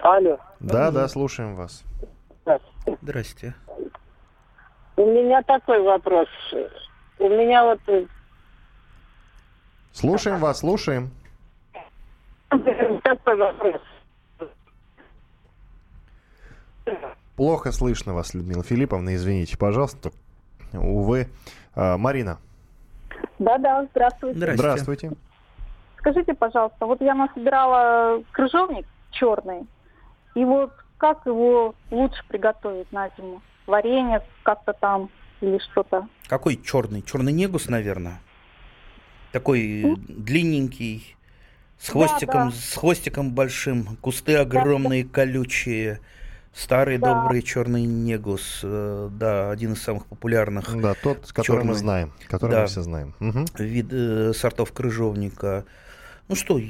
Алло. 0.00 0.38
Да, 0.60 0.90
да, 0.90 1.08
слушаем 1.08 1.54
вас. 1.54 1.84
Здрасте. 3.02 3.54
У 4.96 5.06
меня 5.06 5.42
такой 5.42 5.80
вопрос. 5.82 6.28
У 7.18 7.28
меня 7.28 7.64
вот... 7.64 7.80
Э, 7.86 8.06
слушаем 9.92 10.38
вас, 10.38 10.60
слушаем. 10.60 11.10
Такой 12.48 13.36
вопрос. 13.36 13.80
Плохо 17.36 17.70
слышно 17.70 18.14
вас, 18.14 18.34
Людмила 18.34 18.64
Филипповна, 18.64 19.14
извините, 19.14 19.56
пожалуйста. 19.56 20.10
Увы. 20.72 21.28
А, 21.74 21.96
Марина. 21.96 22.38
Да-да, 23.38 23.86
здравствуйте. 23.90 24.36
здравствуйте. 24.36 24.58
Здравствуйте. 24.58 25.12
Скажите, 25.98 26.34
пожалуйста, 26.34 26.86
вот 26.86 27.00
я 27.00 27.14
насобирала 27.14 28.22
крыжовник 28.32 28.86
черный, 29.10 29.66
и 30.34 30.44
вот 30.44 30.72
как 30.98 31.26
его 31.26 31.74
лучше 31.90 32.22
приготовить 32.28 32.90
на 32.92 33.10
зиму? 33.16 33.42
Варенье 33.66 34.22
как-то 34.42 34.72
там 34.72 35.10
или 35.40 35.58
что-то? 35.58 36.08
Какой 36.28 36.56
черный? 36.56 37.02
Черный 37.02 37.32
негус, 37.32 37.68
наверное. 37.68 38.20
Такой 39.32 39.82
mm? 39.82 39.96
длинненький, 40.08 41.16
с 41.78 41.90
хвостиком, 41.90 42.48
да, 42.48 42.50
да. 42.50 42.50
с 42.50 42.74
хвостиком 42.74 43.32
большим, 43.32 43.96
кусты 44.00 44.36
огромные, 44.36 45.04
да, 45.04 45.10
колючие. 45.10 46.00
Старый 46.54 46.98
да. 46.98 47.14
добрый 47.14 47.42
черный 47.42 47.84
негус, 47.84 48.60
э, 48.62 49.10
да, 49.12 49.50
один 49.50 49.74
из 49.74 49.82
самых 49.82 50.06
популярных. 50.06 50.80
Да, 50.80 50.94
тот, 50.94 51.30
который 51.32 51.58
черный, 51.58 51.68
мы 51.68 51.74
знаем, 51.74 52.12
который 52.28 52.50
да, 52.50 52.60
мы 52.62 52.66
все 52.66 52.82
знаем. 52.82 53.14
Угу. 53.20 53.46
Вид 53.58 53.86
э, 53.90 54.32
сортов 54.34 54.72
крыжовника. 54.72 55.64
Ну 56.28 56.34
что, 56.34 56.60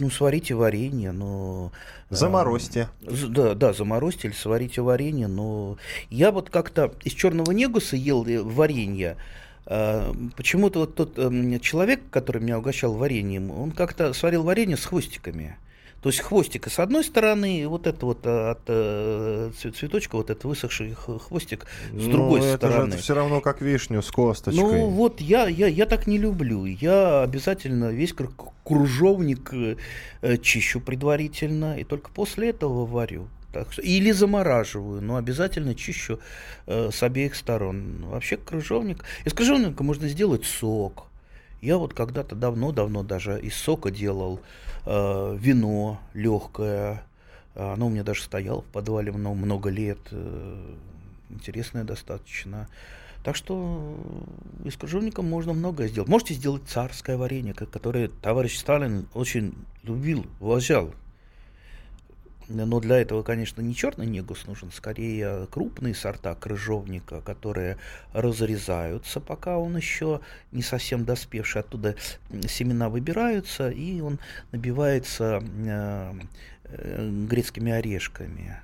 ну 0.00 0.10
сварите 0.10 0.54
варенье, 0.54 1.12
но... 1.12 1.70
Э, 2.10 2.14
заморозьте. 2.14 2.88
Э, 3.02 3.10
да, 3.28 3.54
да, 3.54 3.72
заморозьте 3.72 4.28
или 4.28 4.34
сварите 4.34 4.82
варенье, 4.82 5.28
но 5.28 5.76
я 6.10 6.32
вот 6.32 6.50
как-то 6.50 6.92
из 7.04 7.12
черного 7.12 7.52
негуса 7.52 7.96
ел 7.96 8.26
э, 8.26 8.40
варенье, 8.40 9.16
э, 9.66 10.12
Почему-то 10.36 10.80
вот 10.80 10.94
тот 10.94 11.12
э, 11.16 11.58
человек, 11.60 12.00
который 12.10 12.42
меня 12.42 12.58
угощал 12.58 12.94
вареньем, 12.94 13.50
он 13.50 13.70
как-то 13.70 14.12
сварил 14.14 14.42
варенье 14.42 14.76
с 14.76 14.84
хвостиками. 14.84 15.56
То 16.02 16.10
есть 16.10 16.20
хвостика 16.20 16.70
с 16.70 16.78
одной 16.78 17.02
стороны, 17.02 17.60
и 17.60 17.66
вот 17.66 17.88
это 17.88 18.06
вот 18.06 18.24
э, 18.24 18.50
от 18.50 18.60
э, 18.68 19.50
цветочка, 19.56 20.16
вот 20.16 20.30
этот 20.30 20.44
высохший 20.44 20.94
хвостик 20.94 21.66
с 21.90 21.92
ну, 21.92 22.12
другой 22.12 22.40
это 22.40 22.56
стороны. 22.56 22.86
Же, 22.86 22.94
это 22.94 23.02
все 23.02 23.14
равно 23.14 23.40
как 23.40 23.60
вишню 23.60 24.00
с 24.00 24.10
косточкой. 24.10 24.62
Ну 24.62 24.88
вот 24.90 25.20
я, 25.20 25.48
я, 25.48 25.66
я 25.66 25.86
так 25.86 26.06
не 26.06 26.18
люблю. 26.18 26.66
Я 26.66 27.22
обязательно 27.22 27.86
весь 27.86 28.14
кружовник 28.64 29.52
э, 30.22 30.36
чищу 30.38 30.80
предварительно, 30.80 31.78
и 31.78 31.82
только 31.82 32.10
после 32.10 32.50
этого 32.50 32.86
варю. 32.86 33.26
Так 33.52 33.72
что, 33.72 33.82
или 33.82 34.12
замораживаю, 34.12 35.02
но 35.02 35.16
обязательно 35.16 35.74
чищу 35.74 36.20
э, 36.66 36.90
с 36.92 37.02
обеих 37.02 37.34
сторон. 37.34 38.04
Вообще 38.04 38.36
крыжовник. 38.36 39.04
Из 39.24 39.32
крыжовника 39.32 39.82
можно 39.82 40.06
сделать 40.06 40.44
сок. 40.44 41.07
Я 41.60 41.76
вот 41.78 41.94
когда-то 41.94 42.36
давно-давно 42.36 43.02
даже 43.02 43.40
из 43.40 43.54
сока 43.54 43.90
делал 43.90 44.40
э, 44.86 45.36
вино 45.38 46.00
легкое. 46.14 47.02
Оно 47.54 47.86
у 47.86 47.90
меня 47.90 48.04
даже 48.04 48.22
стояло 48.22 48.62
в 48.62 48.66
подвале 48.66 49.10
много, 49.10 49.68
лет. 49.68 49.98
Э, 50.12 50.74
интересное 51.30 51.84
достаточно. 51.84 52.68
Так 53.24 53.34
что 53.34 53.98
из 54.64 54.76
крыжовника 54.76 55.22
можно 55.22 55.52
многое 55.52 55.88
сделать. 55.88 56.08
Можете 56.08 56.34
сделать 56.34 56.62
царское 56.68 57.16
варенье, 57.16 57.54
которое 57.54 58.08
товарищ 58.08 58.56
Сталин 58.56 59.08
очень 59.12 59.54
любил, 59.82 60.24
уважал. 60.40 60.94
Но 62.48 62.80
для 62.80 62.98
этого, 62.98 63.22
конечно, 63.22 63.60
не 63.60 63.74
черный 63.74 64.06
негус 64.06 64.46
нужен, 64.46 64.70
скорее 64.72 65.46
крупные 65.50 65.94
сорта 65.94 66.34
крыжовника, 66.34 67.20
которые 67.20 67.76
разрезаются, 68.14 69.20
пока 69.20 69.58
он 69.58 69.76
еще 69.76 70.20
не 70.50 70.62
совсем 70.62 71.04
доспевший. 71.04 71.60
Оттуда 71.60 71.94
семена 72.48 72.88
выбираются, 72.88 73.68
и 73.68 74.00
он 74.00 74.18
набивается 74.50 75.42
э, 75.42 76.14
э, 76.64 77.10
грецкими 77.28 77.70
орешками. 77.70 78.56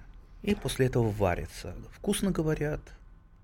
И 0.43 0.55
после 0.55 0.87
этого 0.87 1.11
варится. 1.11 1.75
Вкусно 1.93 2.31
говорят. 2.31 2.81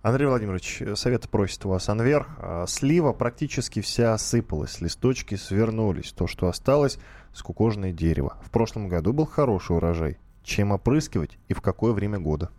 Андрей 0.01 0.27
Владимирович, 0.27 0.83
совет 0.95 1.29
просит 1.29 1.67
у 1.67 1.71
вас 1.71 1.91
Анвер. 1.91 2.27
А, 2.39 2.67
слива 2.67 3.13
практически 3.13 3.83
вся 3.83 4.15
осыпалась, 4.15 4.81
листочки 4.81 5.35
свернулись. 5.35 6.13
То, 6.13 6.27
что 6.27 6.49
осталось, 6.49 6.99
скукоженное 7.35 7.93
дерево. 7.93 8.39
В 8.43 8.51
прошлом 8.51 8.89
году 8.89 9.13
был 9.13 9.27
хороший 9.27 9.77
урожай 9.77 10.17
чем 10.45 10.73
опрыскивать 10.73 11.39
и 11.49 11.55
в 11.55 11.61
какое 11.61 11.93
время 11.93 12.19
года? 12.19 12.51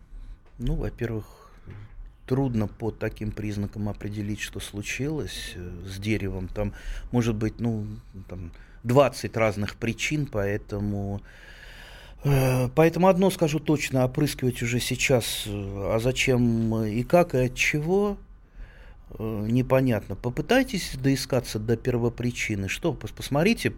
Ну, 0.58 0.74
во-первых, 0.74 1.24
трудно 2.26 2.66
по 2.66 2.90
таким 2.90 3.32
признакам 3.32 3.88
определить, 3.88 4.40
что 4.40 4.60
случилось 4.60 5.52
э, 5.56 5.70
с 5.86 5.98
деревом. 5.98 6.48
Там 6.48 6.72
может 7.10 7.34
быть, 7.34 7.60
ну, 7.60 7.86
там 8.28 8.52
20 8.84 9.36
разных 9.36 9.76
причин, 9.76 10.26
поэтому... 10.26 11.20
Э, 12.24 12.68
поэтому 12.74 13.08
одно 13.08 13.30
скажу 13.30 13.58
точно, 13.58 14.04
опрыскивать 14.04 14.62
уже 14.62 14.80
сейчас, 14.80 15.44
э, 15.46 15.50
а 15.50 15.98
зачем 16.00 16.84
и 16.84 17.02
как, 17.02 17.34
и 17.34 17.46
от 17.46 17.54
чего, 17.54 18.16
непонятно. 19.18 20.16
Попытайтесь 20.16 20.92
доискаться 20.94 21.58
до 21.58 21.76
первопричины. 21.76 22.68
Что, 22.68 22.92
посмотрите, 22.92 23.72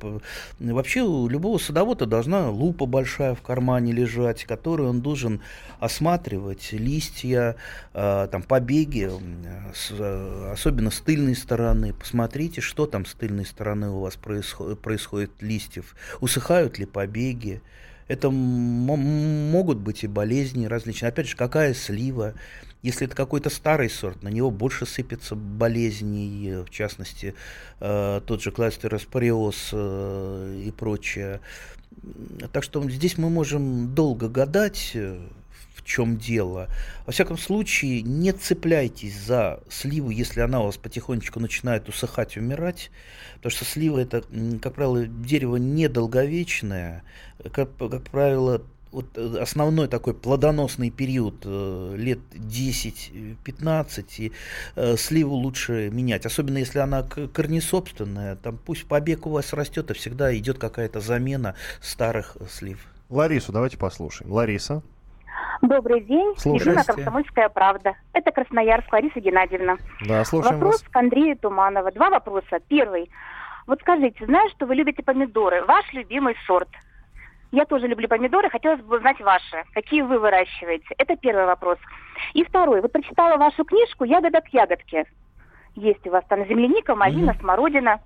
вообще 0.58 1.02
у 1.02 1.28
любого 1.28 1.58
садовода 1.58 2.06
должна 2.06 2.50
лупа 2.50 2.86
большая 2.86 3.34
в 3.34 3.42
кармане 3.42 3.92
лежать, 3.92 4.44
которую 4.44 4.90
он 4.90 5.00
должен 5.00 5.40
осматривать 5.80 6.72
листья, 6.72 7.56
э, 7.92 8.28
там, 8.30 8.42
побеги, 8.42 9.10
э, 9.90 10.52
особенно 10.52 10.90
с 10.90 11.00
тыльной 11.00 11.36
стороны. 11.36 11.92
Посмотрите, 11.92 12.60
что 12.60 12.86
там 12.86 13.06
с 13.06 13.14
тыльной 13.14 13.46
стороны 13.46 13.90
у 13.90 14.00
вас 14.00 14.16
происходит, 14.16 14.80
происходит 14.80 15.30
листьев. 15.40 15.94
Усыхают 16.20 16.78
ли 16.78 16.86
побеги? 16.86 17.62
Это 18.06 18.30
могут 18.30 19.78
быть 19.78 20.04
и 20.04 20.06
болезни 20.06 20.66
различные. 20.66 21.08
Опять 21.08 21.28
же, 21.28 21.36
какая 21.36 21.72
слива, 21.72 22.34
если 22.84 23.06
это 23.06 23.16
какой-то 23.16 23.48
старый 23.48 23.88
сорт, 23.88 24.22
на 24.22 24.28
него 24.28 24.50
больше 24.50 24.84
сыпется 24.84 25.34
болезней, 25.34 26.62
в 26.62 26.70
частности, 26.70 27.34
э, 27.80 28.20
тот 28.26 28.42
же 28.42 28.50
кластероспориоз 28.50 29.70
э, 29.72 30.62
и 30.66 30.70
прочее. 30.70 31.40
Так 32.52 32.62
что 32.62 32.88
здесь 32.90 33.16
мы 33.16 33.30
можем 33.30 33.94
долго 33.94 34.28
гадать, 34.28 34.94
в 34.94 35.82
чем 35.82 36.18
дело. 36.18 36.68
Во 37.06 37.12
всяком 37.12 37.38
случае, 37.38 38.02
не 38.02 38.32
цепляйтесь 38.32 39.18
за 39.18 39.60
сливу, 39.70 40.10
если 40.10 40.40
она 40.40 40.60
у 40.60 40.66
вас 40.66 40.76
потихонечку 40.76 41.40
начинает 41.40 41.88
усыхать, 41.88 42.36
умирать, 42.36 42.90
потому 43.36 43.50
что 43.50 43.64
слива 43.64 43.98
это, 43.98 44.24
как 44.60 44.74
правило, 44.74 45.06
дерево 45.06 45.56
недолговечное, 45.56 47.02
как, 47.50 47.74
как 47.78 48.02
правило, 48.10 48.62
вот 48.94 49.06
э, 49.16 49.38
основной 49.40 49.88
такой 49.88 50.14
плодоносный 50.14 50.90
период 50.90 51.42
э, 51.44 51.94
лет 51.96 52.20
10-15, 52.32 54.04
и 54.18 54.32
э, 54.76 54.96
сливу 54.96 55.34
лучше 55.34 55.90
менять, 55.90 56.24
особенно 56.24 56.58
если 56.58 56.78
она 56.78 57.02
корнесобственная, 57.02 58.36
там 58.36 58.56
пусть 58.56 58.86
побег 58.86 59.26
у 59.26 59.30
вас 59.30 59.52
растет, 59.52 59.90
и 59.90 59.94
всегда 59.94 60.34
идет 60.36 60.58
какая-то 60.58 61.00
замена 61.00 61.56
старых 61.80 62.36
слив. 62.48 62.86
Ларису 63.10 63.52
давайте 63.52 63.76
послушаем. 63.76 64.32
Лариса. 64.32 64.82
Добрый 65.60 66.00
день. 66.00 66.34
Ирина 66.44 66.84
Комсомольская 66.84 67.48
правда. 67.48 67.94
Это 68.12 68.30
Красноярск, 68.30 68.92
Лариса 68.92 69.20
Геннадьевна. 69.20 69.76
Да, 70.06 70.24
слушаем 70.24 70.54
Вопрос 70.54 70.82
вас. 70.82 70.90
к 70.90 70.96
Андрею 70.96 71.36
Туманова. 71.36 71.90
Два 71.92 72.10
вопроса. 72.10 72.60
Первый. 72.68 73.10
Вот 73.66 73.80
скажите, 73.80 74.24
знаю, 74.26 74.48
что 74.50 74.66
вы 74.66 74.74
любите 74.74 75.02
помидоры. 75.02 75.64
Ваш 75.64 75.92
любимый 75.92 76.34
сорт? 76.46 76.68
Я 77.54 77.66
тоже 77.66 77.86
люблю 77.86 78.08
помидоры, 78.08 78.50
хотелось 78.50 78.80
бы 78.80 78.96
узнать 78.96 79.20
ваши. 79.20 79.62
Какие 79.74 80.02
вы 80.02 80.18
выращиваете? 80.18 80.92
Это 80.98 81.14
первый 81.14 81.46
вопрос. 81.46 81.78
И 82.32 82.42
второй. 82.42 82.80
Вот 82.80 82.90
прочитала 82.90 83.36
вашу 83.36 83.64
книжку 83.64 84.02
«Ягода 84.02 84.40
к 84.40 84.48
ягодке». 84.48 85.06
Есть 85.76 86.04
у 86.04 86.10
вас 86.10 86.24
там 86.28 86.44
земляника, 86.46 86.96
малина, 86.96 87.30
mm-hmm. 87.30 87.40
смородина. 87.40 88.00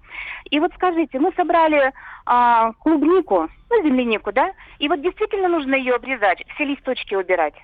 И 0.50 0.60
вот 0.60 0.72
скажите, 0.74 1.18
мы 1.18 1.32
собрали 1.32 1.92
а, 2.26 2.72
клубнику, 2.74 3.48
ну, 3.70 3.82
землянику, 3.82 4.32
да? 4.32 4.52
И 4.80 4.86
вот 4.86 5.00
действительно 5.00 5.48
нужно 5.48 5.76
ее 5.76 5.94
обрезать, 5.94 6.44
все 6.54 6.64
листочки 6.64 7.14
убирать. 7.14 7.54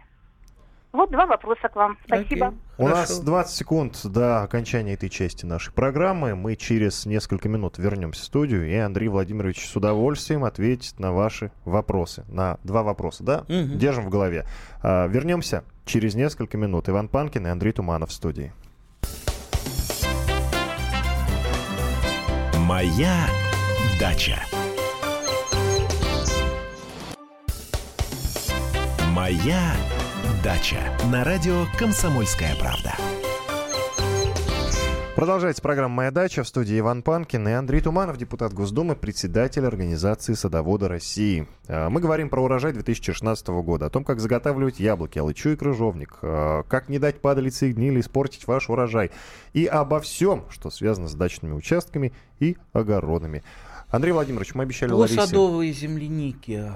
Вот 0.95 1.11
два 1.11 1.27
вопроса 1.27 1.69
к 1.69 1.75
вам. 1.75 1.99
Спасибо. 2.07 2.47
Okay. 2.47 2.55
У 2.79 2.87
нас 2.87 3.19
20 3.19 3.53
секунд 3.53 4.01
до 4.05 4.45
окончания 4.45 4.95
этой 4.95 5.09
части 5.09 5.45
нашей 5.45 5.73
программы. 5.73 6.37
Мы 6.37 6.55
через 6.55 7.05
несколько 7.05 7.49
минут 7.49 7.79
вернемся 7.79 8.23
в 8.23 8.25
студию, 8.25 8.71
и 8.71 8.77
Андрей 8.77 9.09
Владимирович 9.09 9.69
с 9.69 9.75
удовольствием 9.75 10.45
ответит 10.45 11.01
на 11.01 11.13
ваши 11.13 11.51
вопросы. 11.65 12.25
На 12.29 12.59
два 12.63 12.85
вопроса, 12.85 13.25
да? 13.25 13.41
Угу. 13.41 13.75
Держим 13.75 14.05
в 14.05 14.09
голове. 14.09 14.47
А, 14.85 15.09
вернемся 15.09 15.65
через 15.85 16.15
несколько 16.15 16.57
минут. 16.57 16.89
Иван 16.89 17.09
Панкин 17.09 17.45
и 17.49 17.51
Андрей 17.51 17.73
Туманов 17.73 18.11
в 18.11 18.13
студии. 18.13 18.53
Моя 22.57 23.27
дача. 23.99 24.39
Моя 29.13 29.73
дача 29.73 30.04
на 31.11 31.25
радио 31.25 31.65
Комсомольская 31.79 32.55
правда. 32.57 32.93
Продолжается 35.17 35.63
программа 35.63 35.95
«Моя 35.95 36.11
дача» 36.11 36.43
в 36.43 36.49
студии 36.49 36.79
Иван 36.79 37.03
Панкин 37.03 37.49
и 37.49 37.53
Андрей 37.53 37.81
Туманов, 37.81 38.19
депутат 38.19 38.53
Госдумы, 38.53 38.95
председатель 38.95 39.65
Организации 39.65 40.35
садовода 40.35 40.87
России. 40.87 41.49
А, 41.67 41.89
мы 41.89 42.03
говорим 42.03 42.29
про 42.29 42.43
урожай 42.43 42.75
2016 42.75 43.49
года, 43.63 43.87
о 43.87 43.91
том, 43.91 44.05
как 44.05 44.21
заготавливать 44.21 44.81
яблоки, 44.81 45.19
алычу 45.19 45.49
и 45.49 45.57
крыжовник, 45.57 46.19
а, 46.21 46.65
как 46.65 46.91
не 46.91 46.99
дать 46.99 47.23
падалице 47.23 47.71
и 47.71 47.73
гнили 47.73 48.01
испортить 48.01 48.47
ваш 48.47 48.69
урожай, 48.69 49.13
и 49.55 49.65
обо 49.65 49.99
всем, 50.01 50.45
что 50.51 50.69
связано 50.69 51.09
с 51.09 51.15
дачными 51.15 51.55
участками 51.55 52.13
и 52.39 52.59
огородами. 52.75 53.43
Андрей 53.95 54.13
Владимирович, 54.13 54.55
мы 54.55 54.65
обещали 54.65 54.91
Ларисе... 54.91 55.21
садовые 55.21 55.73
земляники. 55.73 56.73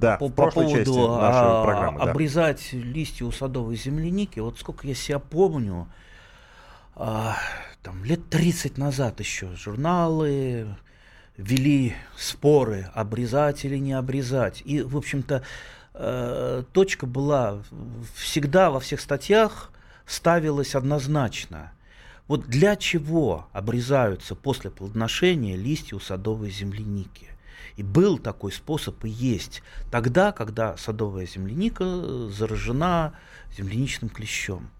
Да, 0.00 0.16
по, 0.16 0.28
в 0.28 0.32
прошлой 0.32 0.64
по 0.64 0.70
поводу 0.70 0.84
части 0.84 0.98
нашей 0.98 1.64
программы. 1.64 1.98
Да. 1.98 2.10
Обрезать 2.10 2.72
листья 2.72 3.24
у 3.26 3.32
садовой 3.32 3.76
земляники. 3.76 4.40
Вот 4.40 4.58
сколько 4.58 4.86
я 4.86 4.94
себя 4.94 5.18
помню, 5.18 5.88
а, 6.94 7.36
там, 7.82 8.04
лет 8.04 8.28
30 8.30 8.78
назад 8.78 9.20
еще 9.20 9.54
журналы 9.56 10.66
вели 11.36 11.94
споры, 12.16 12.90
обрезать 12.94 13.64
или 13.64 13.76
не 13.76 13.92
обрезать. 13.92 14.62
И, 14.64 14.80
в 14.80 14.96
общем-то, 14.96 15.42
э, 15.94 16.62
точка 16.72 17.06
была 17.06 17.62
всегда 18.14 18.70
во 18.70 18.80
всех 18.80 19.00
статьях 19.00 19.70
ставилась 20.06 20.74
однозначно. 20.74 21.72
Вот 22.26 22.46
для 22.46 22.74
чего 22.76 23.48
обрезаются 23.52 24.34
после 24.34 24.70
плодоношения 24.70 25.56
листья 25.56 25.96
у 25.96 26.00
садовой 26.00 26.50
земляники? 26.50 27.28
И 27.76 27.82
был 27.82 28.18
такой 28.18 28.52
способ 28.52 29.04
и 29.04 29.10
есть. 29.10 29.62
Тогда, 29.90 30.32
когда 30.32 30.76
садовая 30.76 31.26
земляника 31.26 32.28
заражена 32.30 33.14
земляничным 33.56 34.08
клещом. 34.08 34.70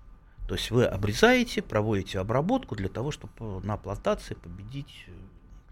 То 0.48 0.54
есть 0.54 0.70
вы 0.70 0.84
обрезаете, 0.84 1.60
проводите 1.60 2.18
обработку 2.18 2.76
для 2.76 2.88
того, 2.88 3.10
чтобы 3.10 3.60
на 3.62 3.76
плантации 3.76 4.34
победить 4.34 5.06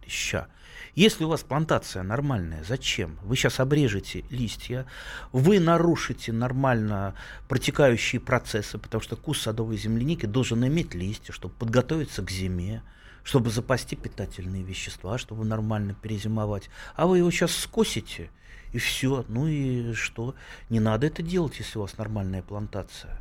клеща. 0.02 0.48
Если 0.94 1.24
у 1.24 1.28
вас 1.28 1.42
плантация 1.42 2.02
нормальная, 2.02 2.62
зачем? 2.64 3.18
Вы 3.22 3.36
сейчас 3.36 3.60
обрежете 3.60 4.24
листья, 4.28 4.86
вы 5.32 5.58
нарушите 5.58 6.32
нормально 6.32 7.14
протекающие 7.48 8.20
процессы, 8.20 8.78
потому 8.78 9.00
что 9.02 9.16
куст 9.16 9.42
садовой 9.42 9.78
земляники 9.78 10.26
должен 10.26 10.66
иметь 10.66 10.94
листья, 10.94 11.32
чтобы 11.32 11.54
подготовиться 11.54 12.22
к 12.22 12.30
зиме, 12.30 12.82
чтобы 13.22 13.50
запасти 13.50 13.96
питательные 13.96 14.62
вещества, 14.62 15.16
чтобы 15.16 15.44
нормально 15.44 15.94
перезимовать. 15.94 16.68
А 16.94 17.06
вы 17.06 17.18
его 17.18 17.30
сейчас 17.30 17.56
скосите, 17.56 18.30
и 18.72 18.78
все. 18.78 19.24
Ну 19.28 19.46
и 19.46 19.94
что? 19.94 20.34
Не 20.68 20.80
надо 20.80 21.06
это 21.06 21.22
делать, 21.22 21.58
если 21.58 21.78
у 21.78 21.82
вас 21.82 21.96
нормальная 21.96 22.42
плантация. 22.42 23.18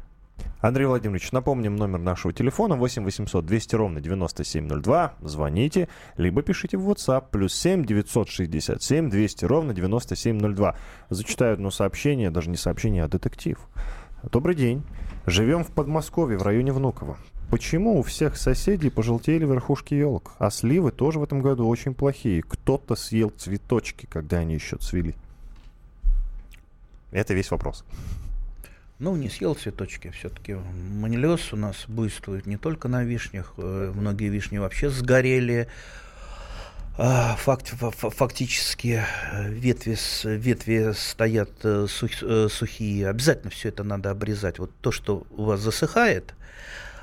Андрей 0.62 0.86
Владимирович, 0.86 1.32
напомним 1.32 1.76
номер 1.76 2.00
нашего 2.00 2.34
телефона 2.34 2.76
8 2.76 3.04
800 3.04 3.46
200 3.46 3.76
ровно 3.76 4.02
9702. 4.02 5.16
Звоните, 5.22 5.88
либо 6.18 6.42
пишите 6.42 6.78
в 6.78 6.90
WhatsApp 6.90 7.26
плюс 7.32 7.54
7 7.56 7.86
967 7.86 9.10
200 9.10 9.46
ровно 9.46 9.74
9702. 9.74 10.76
Зачитаю 11.10 11.54
одно 11.54 11.72
сообщение, 11.72 12.30
даже 12.30 12.50
не 12.50 12.58
сообщение, 12.58 13.04
а 13.04 13.08
детектив. 13.08 13.58
Добрый 14.32 14.56
день. 14.56 14.84
Живем 15.26 15.64
в 15.64 15.72
Подмосковье, 15.72 16.38
в 16.38 16.44
районе 16.44 16.72
Внуково. 16.72 17.18
Почему 17.50 18.00
у 18.00 18.04
всех 18.04 18.38
соседей 18.38 18.90
пожелтели 18.90 19.46
верхушки 19.46 19.94
елок, 19.94 20.34
а 20.40 20.50
сливы 20.50 20.92
тоже 20.92 21.20
в 21.20 21.24
этом 21.24 21.42
году 21.42 21.68
очень 21.68 21.94
плохие? 21.94 22.44
Кто-то 22.44 22.96
съел 22.96 23.30
цветочки, 23.30 24.06
когда 24.06 24.38
они 24.38 24.54
еще 24.54 24.78
цвели. 24.78 25.16
Это 27.12 27.34
весь 27.34 27.52
вопрос. 27.52 27.84
Ну, 29.02 29.16
не 29.16 29.30
съел 29.30 29.56
цветочки. 29.56 30.12
Все-таки 30.12 30.54
манилез 30.54 31.54
у 31.54 31.56
нас 31.56 31.86
буйствует 31.88 32.46
не 32.46 32.58
только 32.58 32.88
на 32.88 33.04
вишнях. 33.04 33.56
Э, 33.58 33.92
многие 33.96 34.30
вишни 34.30 34.60
вообще 34.60 34.92
сгорели. 34.92 35.68
А, 37.00 37.36
факт, 37.36 37.74
фактически 37.90 39.04
э, 39.32 39.50
ветви, 39.50 39.98
ветви 40.24 40.92
стоят 40.94 41.50
э, 41.64 41.88
сух, 41.90 42.12
сухие. 42.52 43.10
Обязательно 43.10 43.50
все 43.50 43.70
это 43.70 43.84
надо 43.84 44.12
обрезать. 44.12 44.60
Вот 44.60 44.70
то, 44.82 44.92
что 44.92 45.26
у 45.32 45.46
вас 45.46 45.62
засыхает, 45.62 46.36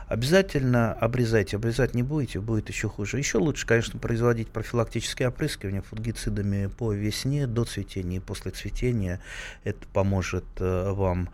обязательно 0.07 0.93
обрезайте. 0.93 1.57
Обрезать 1.57 1.95
не 1.95 2.05
будете, 2.05 2.39
будет 2.39 2.69
еще 2.69 2.89
хуже. 2.89 3.19
Еще 3.19 3.39
лучше, 3.39 3.67
конечно, 3.67 3.99
производить 3.99 4.51
профилактические 4.51 5.31
опрыскивания 5.31 5.83
фунгицидами 5.83 6.69
по 6.69 6.93
весне, 6.93 7.49
до 7.49 7.65
цветения 7.65 8.19
и 8.19 8.21
после 8.21 8.53
цветения. 8.53 9.21
Это 9.65 9.85
поможет 9.93 10.45
вам 10.61 11.29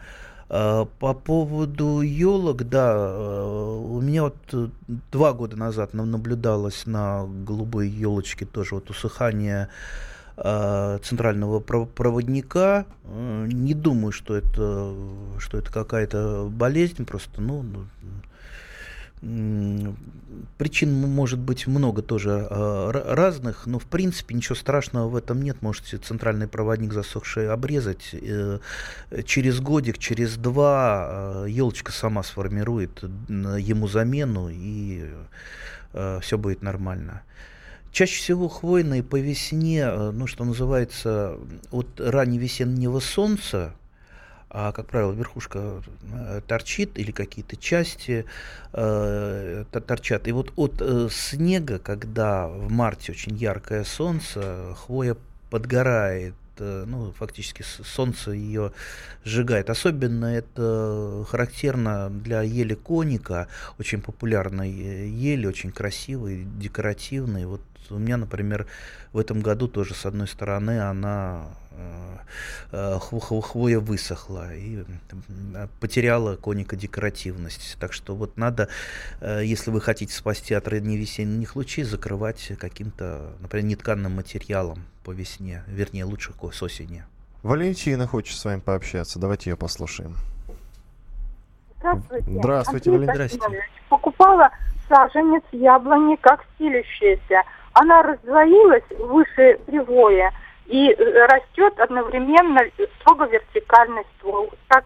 по 0.49 1.15
поводу 1.15 2.01
елок, 2.03 2.69
да, 2.69 2.95
э, 2.97 3.79
у 3.89 4.01
меня 4.01 4.25
вот 4.25 4.37
э, 4.53 4.69
два 5.11 5.33
года 5.33 5.57
назад 5.57 5.95
наблюдалось 5.95 6.87
на 6.87 7.27
голубой 7.27 7.89
елочке 7.89 8.45
тоже 8.45 8.75
вот 8.77 8.91
усыхание 8.91 9.69
центрального 10.37 11.61
проводника. 11.61 12.87
Не 13.05 13.73
думаю, 13.73 14.11
что 14.11 14.35
это, 14.35 14.93
что 15.39 15.59
это 15.59 15.73
какая-то 15.73 16.49
болезнь, 16.51 17.07
просто, 17.07 17.41
ну, 17.41 17.63
ну 17.63 17.87
Причин 20.59 20.93
может 20.93 21.39
быть 21.39 21.67
много 21.67 22.03
тоже 22.03 22.47
э, 22.49 22.91
разных, 22.93 23.67
но 23.67 23.79
в 23.79 23.87
принципе 23.87 24.35
ничего 24.35 24.55
страшного 24.55 25.09
в 25.09 25.17
этом 25.17 25.43
нет. 25.43 25.63
Можете 25.63 25.97
центральный 25.97 26.47
проводник 26.47 26.93
засохший 26.93 27.51
обрезать. 27.51 28.11
Э, 28.13 28.59
через 29.25 29.61
годик, 29.61 29.99
через 29.99 30.37
два 30.37 31.45
елочка 31.47 31.93
сама 31.93 32.23
сформирует 32.23 33.03
ему 33.03 33.89
замену 33.89 34.51
и 34.51 35.11
э, 35.93 36.21
все 36.23 36.37
будет 36.37 36.63
нормально. 36.63 37.23
Чаще 37.91 38.17
всего 38.17 38.49
хвойные 38.49 39.03
по 39.03 39.19
весне, 39.19 39.89
ну 39.91 40.27
что 40.27 40.45
называется, 40.45 41.39
от 41.71 42.01
ранневесеннего 42.01 43.01
солнца 43.01 43.73
а, 44.57 44.71
как 44.71 44.87
правило, 44.87 45.11
верхушка 45.11 45.83
э, 46.13 46.41
торчит 46.47 46.97
или 46.97 47.11
какие-то 47.11 47.57
части 47.57 48.25
э, 48.73 49.65
торчат. 49.73 50.29
И 50.29 50.33
вот 50.33 50.53
от 50.55 50.77
э, 50.79 51.09
снега, 51.11 51.81
когда 51.81 52.47
в 52.47 52.71
марте 52.71 53.11
очень 53.11 53.35
яркое 53.35 53.83
солнце, 53.83 54.77
хвоя 54.77 55.17
подгорает 55.51 56.37
э, 56.59 56.85
ну, 56.87 57.11
фактически 57.19 57.63
солнце 57.63 58.31
ее 58.31 58.73
сжигает. 59.25 59.71
Особенно 59.71 60.27
это 60.27 61.27
характерно 61.29 62.09
для 62.09 62.43
ели 62.43 62.75
коника, 62.75 63.49
очень 63.81 64.01
популярной 64.01 64.71
э, 64.71 65.09
ели, 65.09 65.47
очень 65.47 65.73
красивой, 65.73 66.45
декоративной. 66.45 67.47
Вот 67.47 67.63
у 67.91 67.99
меня, 67.99 68.19
например, 68.19 68.69
в 69.13 69.19
этом 69.19 69.41
году 69.41 69.67
тоже, 69.67 69.95
с 69.95 70.07
одной 70.07 70.29
стороны, 70.29 70.81
она 70.81 71.49
хвоя 72.71 73.79
высохла 73.81 74.55
и 74.55 74.85
потеряла 75.81 76.37
коника 76.37 76.77
декоративность. 76.77 77.77
Так 77.79 77.93
что 77.93 78.15
вот 78.15 78.37
надо, 78.37 78.69
если 79.21 79.71
вы 79.71 79.81
хотите 79.81 80.13
спасти 80.13 80.55
от 80.55 80.67
ранней 80.69 80.97
весенних 80.97 81.57
лучей, 81.57 81.85
закрывать 81.85 82.53
каким-то, 82.59 83.33
например, 83.41 83.67
нетканным 83.67 84.17
материалом 84.17 84.85
по 85.05 85.13
весне, 85.13 85.63
вернее, 85.67 86.05
лучше 86.05 86.33
с 86.53 86.63
осени. 86.63 87.05
Валентина 87.43 88.07
хочет 88.07 88.37
с 88.39 88.45
вами 88.45 88.61
пообщаться. 88.61 89.19
Давайте 89.19 89.51
ее 89.51 89.57
послушаем. 89.57 90.17
Здравствуйте. 91.79 92.31
Здравствуйте, 92.31 92.91
Валентина. 92.91 93.15
Здравствуйте. 93.29 93.69
Покупала 93.91 94.51
саженец 94.89 95.43
яблони 95.53 96.17
как 96.17 96.43
стилящаяся. 96.55 97.43
Она 97.75 98.03
раздвоилась 98.03 98.85
выше 98.99 99.59
привоя 99.67 100.33
и 100.67 100.91
э, 100.91 101.27
растет 101.27 101.79
одновременно 101.79 102.61
строго 103.01 103.27
вертикальный 103.27 104.05
ствол. 104.17 104.53
Как 104.69 104.85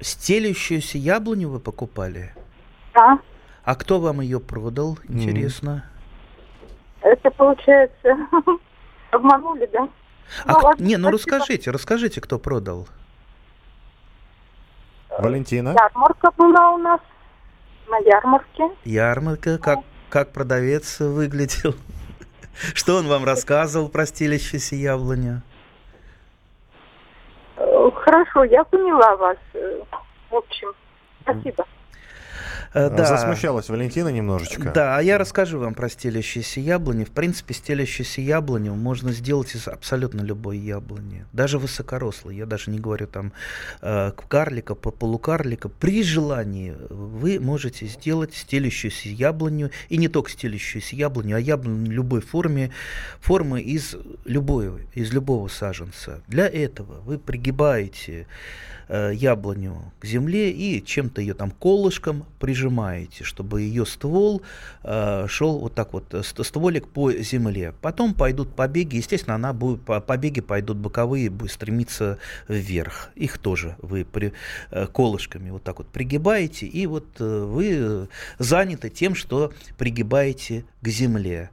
Стелющуюся 0.00 0.98
яблоню 0.98 1.48
вы 1.48 1.58
покупали? 1.58 2.34
Да. 2.92 3.18
А 3.64 3.74
кто 3.74 3.98
вам 3.98 4.20
ее 4.20 4.40
продал, 4.40 4.98
интересно? 5.08 5.88
Это 7.00 7.30
получается 7.30 8.16
обманули, 9.10 9.68
да? 9.72 9.88
А, 10.44 10.52
ну, 10.52 10.58
ладно, 10.62 10.84
не, 10.84 10.96
ну 10.96 11.08
спасибо. 11.08 11.36
расскажите, 11.38 11.70
расскажите, 11.70 12.20
кто 12.20 12.38
продал. 12.38 12.88
Валентина? 15.18 15.74
Ярмарка 15.78 16.30
была 16.36 16.72
у 16.72 16.78
нас 16.78 17.00
на 17.88 17.96
ярмарке. 17.98 18.64
Ярмарка, 18.84 19.58
как, 19.58 19.80
как 20.10 20.32
продавец 20.32 21.00
выглядел? 21.00 21.74
Что 22.74 22.96
он 22.96 23.08
вам 23.08 23.24
рассказывал 23.24 23.88
про 23.88 24.06
стелящуюся 24.06 24.76
яблоню? 24.76 25.42
Э, 27.56 27.90
хорошо, 27.94 28.44
я 28.44 28.64
поняла 28.64 29.16
вас. 29.16 29.38
Э, 29.54 29.80
в 30.30 30.36
общем, 30.36 30.72
спасибо. 31.22 31.66
Э, 32.74 32.90
да. 32.90 33.06
Засмущалась 33.06 33.68
Валентина 33.68 34.08
немножечко. 34.08 34.70
Да, 34.72 34.96
а 34.96 35.02
я 35.02 35.18
расскажу 35.18 35.58
вам 35.58 35.74
про 35.74 35.88
стелящиеся 35.88 36.60
яблони. 36.60 37.04
В 37.04 37.10
принципе, 37.10 37.54
стелящиеся 37.54 38.20
яблоню 38.20 38.74
можно 38.74 39.12
сделать 39.12 39.54
из 39.54 39.68
абсолютно 39.68 40.20
любой 40.22 40.58
яблони. 40.58 41.24
Даже 41.32 41.58
высокорослой. 41.58 42.36
Я 42.36 42.46
даже 42.46 42.70
не 42.70 42.78
говорю 42.78 43.06
там 43.06 43.32
э, 43.82 44.12
карлика, 44.28 44.74
полукарлика. 44.74 45.68
При 45.68 46.02
желании 46.02 46.74
вы 46.90 47.40
можете 47.40 47.86
сделать 47.86 48.34
стелящуюся 48.34 49.08
яблоню. 49.08 49.70
И 49.88 49.96
не 49.96 50.08
только 50.08 50.30
стелящуюся 50.30 50.96
яблоню, 50.96 51.36
а 51.36 51.40
яблоню 51.40 51.90
любой 51.90 52.20
форме, 52.20 52.70
формы 53.20 53.60
из, 53.60 53.96
любой, 54.24 54.88
из 54.94 55.12
любого 55.12 55.48
саженца. 55.48 56.22
Для 56.26 56.46
этого 56.46 57.00
вы 57.02 57.18
пригибаете 57.18 58.26
Э, 58.88 59.10
яблоню 59.12 59.92
к 59.98 60.04
земле 60.04 60.52
и 60.52 60.84
чем-то 60.84 61.20
ее 61.20 61.34
там 61.34 61.50
колышком 61.50 62.24
прижимаете, 62.38 63.24
чтобы 63.24 63.62
ее 63.62 63.84
ствол 63.84 64.42
э, 64.84 65.26
шел 65.28 65.58
вот 65.58 65.74
так 65.74 65.92
вот, 65.92 66.14
стволик 66.22 66.86
по 66.86 67.10
земле. 67.10 67.74
Потом 67.82 68.14
пойдут 68.14 68.54
побеги, 68.54 68.96
естественно, 68.96 69.34
она 69.34 69.52
будет, 69.52 69.80
побеги 69.82 70.40
пойдут 70.40 70.76
боковые, 70.76 71.30
будет 71.30 71.50
стремиться 71.50 72.18
вверх. 72.46 73.10
Их 73.16 73.38
тоже 73.38 73.74
вы 73.82 74.04
при, 74.04 74.32
э, 74.70 74.86
колышками 74.86 75.50
вот 75.50 75.64
так 75.64 75.78
вот 75.78 75.88
пригибаете, 75.88 76.66
и 76.66 76.86
вот 76.86 77.18
вы 77.18 78.08
заняты 78.38 78.88
тем, 78.88 79.16
что 79.16 79.52
пригибаете 79.78 80.64
к 80.80 80.86
земле 80.86 81.50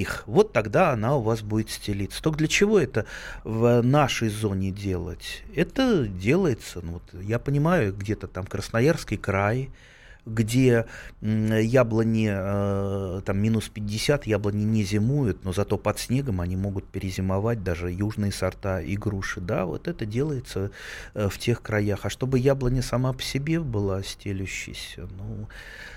их, 0.00 0.24
вот 0.26 0.52
тогда 0.52 0.92
она 0.92 1.16
у 1.16 1.22
вас 1.22 1.42
будет 1.42 1.70
стелиться. 1.70 2.22
Только 2.22 2.38
для 2.38 2.48
чего 2.48 2.78
это 2.78 3.06
в 3.44 3.82
нашей 3.82 4.28
зоне 4.28 4.70
делать? 4.70 5.42
Это 5.54 6.06
делается, 6.06 6.80
ну, 6.82 6.94
вот, 6.94 7.22
я 7.22 7.38
понимаю, 7.38 7.94
где-то 7.94 8.26
там 8.26 8.46
Красноярский 8.46 9.16
край, 9.16 9.70
где 10.26 10.86
яблони 11.20 12.30
э, 12.30 13.22
там 13.24 13.38
минус 13.38 13.68
50, 13.68 14.26
яблони 14.26 14.64
не 14.64 14.82
зимуют, 14.84 15.44
но 15.44 15.52
зато 15.52 15.78
под 15.78 15.98
снегом 15.98 16.40
они 16.40 16.56
могут 16.56 16.86
перезимовать, 16.86 17.62
даже 17.62 17.90
южные 17.90 18.32
сорта 18.32 18.80
и 18.80 18.96
груши, 18.96 19.40
да, 19.40 19.64
вот 19.64 19.88
это 19.88 20.06
делается 20.06 20.70
э, 21.14 21.28
в 21.28 21.38
тех 21.38 21.62
краях. 21.62 22.00
А 22.04 22.10
чтобы 22.10 22.38
яблоня 22.38 22.82
сама 22.82 23.12
по 23.12 23.22
себе 23.22 23.60
была 23.60 24.02
стелющейся, 24.02 25.08
ну, 25.18 25.48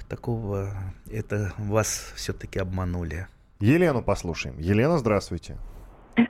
такого, 0.07 0.73
это 1.11 1.53
вас 1.57 2.13
все-таки 2.15 2.59
обманули. 2.59 3.27
Елену 3.63 4.03
послушаем. 4.03 4.57
Елена, 4.59 4.97
здравствуйте. 4.97 5.57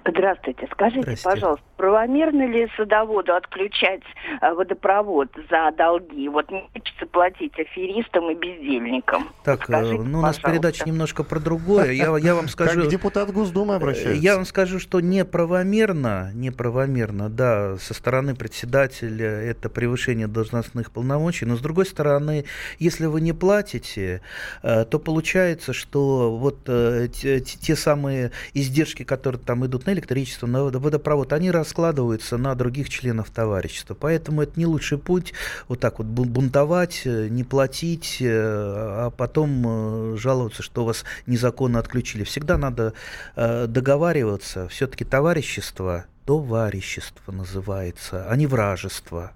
Здравствуйте. 0.08 0.68
Скажите, 0.72 1.02
Здравствуйте. 1.02 1.24
пожалуйста, 1.24 1.66
правомерно 1.84 2.48
ли 2.48 2.70
садоводу 2.78 3.36
отключать 3.36 4.04
э, 4.42 4.54
водопровод 4.54 5.28
за 5.50 5.70
долги? 5.78 6.30
Вот 6.30 6.50
не 6.50 6.62
хочется 6.72 7.06
платить 7.08 7.60
аферистам 7.60 8.32
и 8.32 8.36
бездельникам. 8.36 9.28
Так, 9.44 9.64
э, 9.64 9.66
Скажите, 9.66 10.04
ну, 10.04 10.20
у 10.20 10.22
нас 10.22 10.40
передача 10.40 10.86
немножко 10.86 11.26
про 11.26 11.42
другое. 11.42 11.92
Я, 11.92 12.16
я 12.18 12.36
вам 12.36 12.48
скажу... 12.48 12.84
Как 12.84 12.90
депутат 12.90 13.34
Госдумы 13.34 13.76
обращается. 13.76 14.14
Я 14.14 14.38
вам 14.38 14.46
скажу, 14.46 14.80
что 14.80 15.02
неправомерно, 15.02 16.32
неправомерно, 16.34 17.30
да, 17.30 17.76
со 17.80 17.94
стороны 17.94 18.34
председателя 18.34 19.28
это 19.28 19.68
превышение 19.68 20.28
должностных 20.28 20.90
полномочий, 20.90 21.46
но 21.46 21.58
с 21.58 21.60
другой 21.60 21.86
стороны, 21.86 22.46
если 22.80 23.08
вы 23.08 23.20
не 23.20 23.34
платите, 23.34 24.22
э, 24.62 24.86
то 24.86 25.00
получается, 25.00 25.74
что 25.74 26.38
вот 26.38 26.64
те, 26.64 27.42
те 27.42 27.76
самые 27.76 28.32
издержки, 28.54 29.04
которые 29.04 29.42
там 29.42 29.66
идут 29.66 29.86
на 29.86 29.92
электричество, 29.92 30.48
на 30.48 30.64
водопровод, 30.64 31.34
они 31.34 31.52
раскладываются 31.74 32.38
на 32.38 32.54
других 32.54 32.90
членов 32.90 33.32
товарищества. 33.32 33.96
Поэтому 33.96 34.44
это 34.44 34.60
не 34.60 34.66
лучший 34.68 35.00
путь 35.00 35.34
вот 35.68 35.80
так 35.80 35.98
вот 35.98 36.08
бунтовать, 36.08 37.02
э, 37.06 37.30
не 37.30 37.44
платить, 37.44 38.18
э, 38.22 38.28
а 38.30 39.10
потом 39.10 40.14
э, 40.14 40.18
жаловаться, 40.18 40.62
что 40.62 40.86
вас 40.86 41.04
незаконно 41.26 41.80
отключили. 41.80 42.24
Всегда 42.24 42.58
надо 42.58 42.94
договариваться. 43.36 44.68
Все-таки 44.68 45.04
товарищество, 45.04 46.06
товарищество 46.26 47.32
называется, 47.32 48.28
а 48.30 48.36
не 48.36 48.46
вражество. 48.46 49.32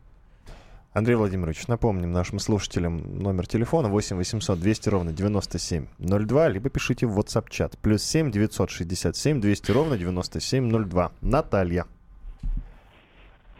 Андрей 0.94 1.16
Владимирович, 1.16 1.68
напомним 1.68 2.12
нашим 2.12 2.40
слушателям 2.40 3.20
номер 3.20 3.48
телефона 3.48 3.88
8 3.88 4.16
800 4.16 4.60
200 4.60 4.90
ровно 4.90 5.14
9702, 5.14 6.50
либо 6.50 6.70
пишите 6.70 7.06
в 7.08 7.20
WhatsApp-чат. 7.20 7.78
Плюс 7.82 8.04
7 8.04 8.32
967 8.32 9.42
200 9.42 9.72
ровно 9.72 9.98
9702. 9.98 11.12
Наталья. 11.22 11.86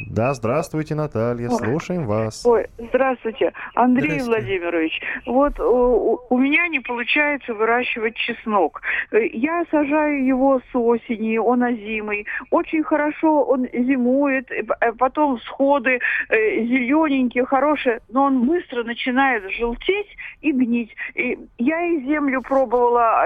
Да, 0.00 0.34
здравствуйте, 0.34 0.94
Наталья, 0.94 1.48
слушаем 1.50 2.06
вас. 2.06 2.44
Ой, 2.44 2.66
здравствуйте, 2.78 3.52
Андрей 3.74 4.20
здравствуйте. 4.20 4.40
Владимирович. 4.40 5.00
Вот 5.26 5.60
у, 5.60 6.20
у 6.28 6.38
меня 6.38 6.68
не 6.68 6.80
получается 6.80 7.54
выращивать 7.54 8.16
чеснок. 8.16 8.82
Э, 9.10 9.26
я 9.26 9.64
сажаю 9.70 10.24
его 10.24 10.60
с 10.72 10.76
осени, 10.76 11.36
он 11.38 11.62
озимый. 11.62 12.26
Очень 12.50 12.82
хорошо 12.82 13.44
он 13.44 13.66
зимует, 13.72 14.50
э, 14.50 14.62
потом 14.98 15.38
всходы 15.38 16.00
э, 16.28 16.36
зелененькие, 16.64 17.44
хорошие, 17.44 18.00
но 18.08 18.24
он 18.24 18.46
быстро 18.46 18.84
начинает 18.84 19.48
желтеть 19.52 20.08
и 20.40 20.52
гнить. 20.52 20.90
И 21.14 21.38
я 21.58 21.80
и 21.86 22.00
землю 22.04 22.42
пробовала, 22.42 23.24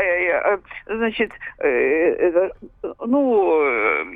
значит, 0.86 1.30
ну, 3.00 3.62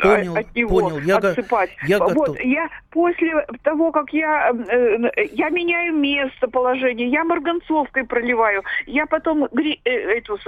понял, 0.00 0.36
от 0.36 0.55
него 0.55 0.80
понял. 0.80 0.98
Я 1.00 1.16
отсыпать. 1.16 1.70
Я 1.86 1.98
вот, 1.98 2.12
готов 2.12 2.41
я 2.43 2.68
после 2.90 3.47
того, 3.62 3.93
как 3.93 4.12
я, 4.12 4.53
э, 4.53 5.26
я 5.32 5.49
меняю 5.51 5.95
местоположение, 5.95 7.09
я 7.09 7.24
марганцовкой 7.24 8.05
проливаю, 8.05 8.62
я 8.86 9.07
потом 9.07 9.49
гри, 9.53 9.80
э, 9.84 9.90
эту, 9.90 10.38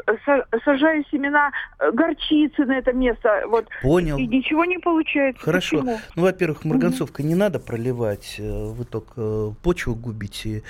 сажаю 0.64 1.04
семена 1.10 1.50
э, 1.78 1.90
горчицы 1.92 2.64
на 2.64 2.78
это 2.78 2.92
место, 2.92 3.44
вот. 3.48 3.66
Понял. 3.82 4.18
И 4.18 4.26
ничего 4.26 4.64
не 4.64 4.78
получается. 4.78 5.42
Хорошо. 5.42 5.78
Почему? 5.78 5.98
Ну, 6.16 6.22
во-первых, 6.22 6.64
марганцовкой 6.64 7.24
mm-hmm. 7.24 7.28
не 7.28 7.34
надо 7.34 7.60
проливать, 7.60 8.36
э, 8.38 8.42
вы 8.42 8.84
только 8.84 9.54
почву 9.62 9.94
губите 9.94 10.62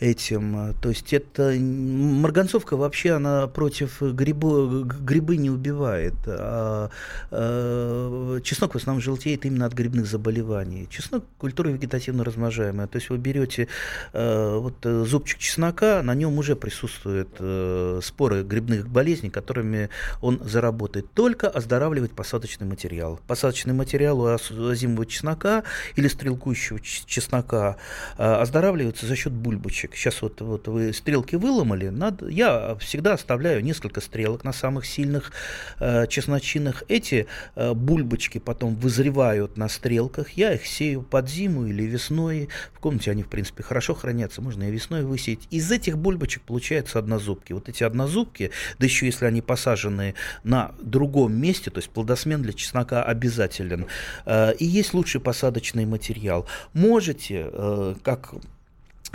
этим. 0.00 0.74
То 0.82 0.88
есть 0.88 1.12
это 1.12 1.54
марганцовка 1.58 2.76
вообще 2.76 3.12
она 3.12 3.46
против 3.46 4.02
грибу, 4.02 4.84
грибы 4.84 5.36
не 5.36 5.50
убивает, 5.50 6.14
а, 6.26 6.90
а 7.30 8.40
чеснок 8.40 8.74
в 8.74 8.76
основном 8.76 9.00
желтеет 9.02 9.44
именно 9.44 9.66
от 9.66 9.72
грибных 9.72 10.06
заболеваний 10.06 10.53
заболеваний. 10.54 10.88
Чеснок– 10.90 11.24
культура 11.38 11.68
вегетативно 11.68 12.24
размножаемая. 12.24 12.86
То 12.86 12.96
есть 12.96 13.10
вы 13.10 13.18
берете 13.18 13.68
э, 14.12 14.56
вот, 14.58 14.74
э, 14.84 15.04
зубчик 15.04 15.38
чеснока, 15.38 16.02
на 16.02 16.14
нем 16.14 16.38
уже 16.38 16.56
присутствуют 16.56 17.28
э, 17.38 18.00
споры 18.02 18.42
грибных 18.42 18.88
болезней, 18.88 19.30
которыми 19.30 19.88
он 20.20 20.40
заработает. 20.44 21.12
Только 21.14 21.48
оздоравливать 21.48 22.12
посадочный 22.12 22.66
материал. 22.66 23.20
Посадочный 23.26 23.74
материал 23.74 24.20
у 24.20 24.26
озимого 24.26 25.06
чеснока 25.06 25.64
или 25.96 26.08
стрелкующего 26.08 26.80
чеснока 26.80 27.76
э, 28.18 28.22
оздоравливается 28.24 29.06
за 29.06 29.16
счет 29.16 29.32
бульбочек. 29.32 29.96
Сейчас 29.96 30.22
вот, 30.22 30.40
вот 30.40 30.68
вы 30.68 30.92
стрелки 30.92 31.36
выломали, 31.36 31.88
надо, 31.88 32.28
я 32.28 32.76
всегда 32.80 33.14
оставляю 33.14 33.62
несколько 33.62 34.00
стрелок 34.00 34.44
на 34.44 34.52
самых 34.52 34.86
сильных 34.86 35.32
э, 35.80 36.06
чесночинах. 36.06 36.84
Эти 36.88 37.26
э, 37.56 37.72
бульбочки 37.74 38.38
потом 38.38 38.74
вызревают 38.76 39.56
на 39.56 39.68
стрелках, 39.68 40.30
я 40.30 40.43
их 40.52 40.66
сею 40.66 41.02
под 41.02 41.28
зиму 41.28 41.66
или 41.66 41.82
весной. 41.82 42.48
В 42.72 42.80
комнате 42.80 43.10
они, 43.10 43.22
в 43.22 43.28
принципе, 43.28 43.62
хорошо 43.62 43.94
хранятся, 43.94 44.42
можно 44.42 44.64
и 44.64 44.70
весной 44.70 45.04
высеять. 45.04 45.46
Из 45.50 45.70
этих 45.70 45.98
бульбочек 45.98 46.42
получаются 46.42 46.98
однозубки. 46.98 47.52
Вот 47.52 47.68
эти 47.68 47.84
однозубки, 47.84 48.50
да 48.78 48.86
еще 48.86 49.06
если 49.06 49.26
они 49.26 49.42
посажены 49.42 50.14
на 50.42 50.74
другом 50.80 51.34
месте, 51.34 51.70
то 51.70 51.78
есть 51.78 51.90
плодосмен 51.90 52.42
для 52.42 52.52
чеснока 52.52 53.02
обязателен, 53.02 53.86
э, 54.26 54.54
и 54.58 54.64
есть 54.64 54.94
лучший 54.94 55.20
посадочный 55.20 55.86
материал. 55.86 56.46
Можете, 56.72 57.48
э, 57.52 57.94
как 58.02 58.34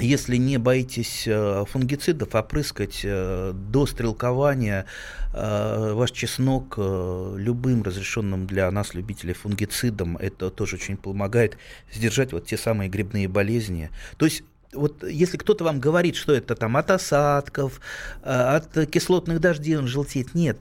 если 0.02 0.38
не 0.38 0.58
боитесь 0.58 1.26
э, 1.28 1.64
фунгицидов, 1.68 2.36
опрыскать 2.36 3.02
э, 3.04 3.54
до 3.54 3.86
стрелкования 3.86 4.86
э, 5.34 5.94
ваш 5.94 6.12
чеснок 6.12 6.78
любым 6.78 7.84
разрешенным 7.84 8.48
для 8.48 8.70
нас, 8.72 8.94
любителей, 8.94 9.34
фунгицидом, 9.34 10.18
это 10.18 10.50
тоже 10.50 10.76
очень 10.76 10.98
помогает 10.98 11.58
сдержать 11.92 12.34
вот 12.34 12.46
те 12.46 12.58
самые 12.58 12.90
грибные 12.90 13.28
болезни. 13.28 13.90
То 14.18 14.26
есть 14.26 14.44
вот 14.74 15.04
если 15.04 15.38
кто-то 15.38 15.64
вам 15.64 15.80
говорит, 15.80 16.16
что 16.16 16.34
это 16.34 16.56
там 16.56 16.78
от 16.78 16.92
осадков, 16.92 17.82
от 18.22 18.88
кислотных 18.92 19.40
дождей 19.40 19.78
он 19.78 19.88
желтеет, 19.88 20.36
нет, 20.36 20.60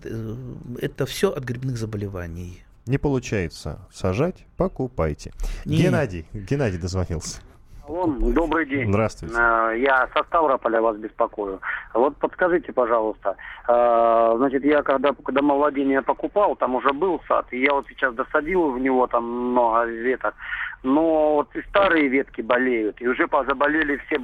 это 0.81 1.05
все 1.05 1.31
от 1.31 1.45
грибных 1.45 1.77
заболеваний. 1.77 2.63
Не 2.87 2.97
получается 2.97 3.81
сажать, 3.93 4.47
покупайте. 4.57 5.35
Не. 5.67 5.83
Геннадий, 5.83 6.25
Геннадий 6.33 6.79
дозвонился. 6.79 7.41
Вон, 7.89 8.35
добрый 8.35 8.67
день. 8.67 8.91
Здравствуйте. 8.91 9.35
Э, 9.35 9.73
я 9.79 10.09
со 10.15 10.23
Ставрополя 10.25 10.83
вас 10.83 10.99
беспокою. 10.99 11.59
Вот 11.95 12.19
подскажите, 12.19 12.71
пожалуйста, 12.71 13.37
э, 13.67 14.35
значит, 14.37 14.63
я 14.63 14.83
когда 14.83 15.15
домовладение 15.27 16.03
покупал, 16.03 16.55
там 16.55 16.75
уже 16.75 16.93
был 16.93 17.21
сад, 17.27 17.47
и 17.51 17.63
я 17.63 17.73
вот 17.73 17.87
сейчас 17.89 18.15
досадил 18.15 18.73
в 18.73 18.79
него 18.79 19.07
там 19.07 19.25
много 19.25 19.85
веток, 19.87 20.35
но 20.83 21.37
вот 21.37 21.57
и 21.57 21.63
старые 21.63 22.09
ветки 22.09 22.43
болеют, 22.43 23.01
и 23.01 23.09
уже 23.09 23.27
заболели 23.27 23.97
все 24.07 24.19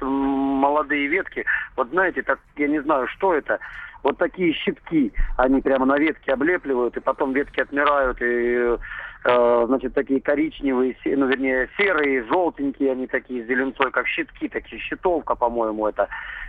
молодые 0.00 1.06
ветки. 1.06 1.44
Вот 1.76 1.90
знаете, 1.90 2.22
так 2.22 2.40
я 2.56 2.66
не 2.66 2.82
знаю, 2.82 3.06
что 3.06 3.32
это 3.32 3.60
вот 4.02 4.18
такие 4.18 4.52
щитки, 4.52 5.12
они 5.36 5.60
прямо 5.60 5.86
на 5.86 5.98
ветке 5.98 6.32
облепливают, 6.32 6.96
и 6.96 7.00
потом 7.00 7.32
ветки 7.32 7.60
отмирают, 7.60 8.18
и 8.20 8.76
значит, 9.24 9.94
такие 9.94 10.20
коричневые, 10.20 10.96
ну, 11.04 11.26
вернее, 11.26 11.68
серые, 11.78 12.24
желтенькие 12.24 12.92
они 12.92 13.06
такие, 13.06 13.46
зеленцой, 13.46 13.90
как 13.90 14.06
щитки, 14.06 14.48
такие, 14.48 14.80
щитовка, 14.82 15.34
по-моему, 15.34 15.88
это. 15.88 16.08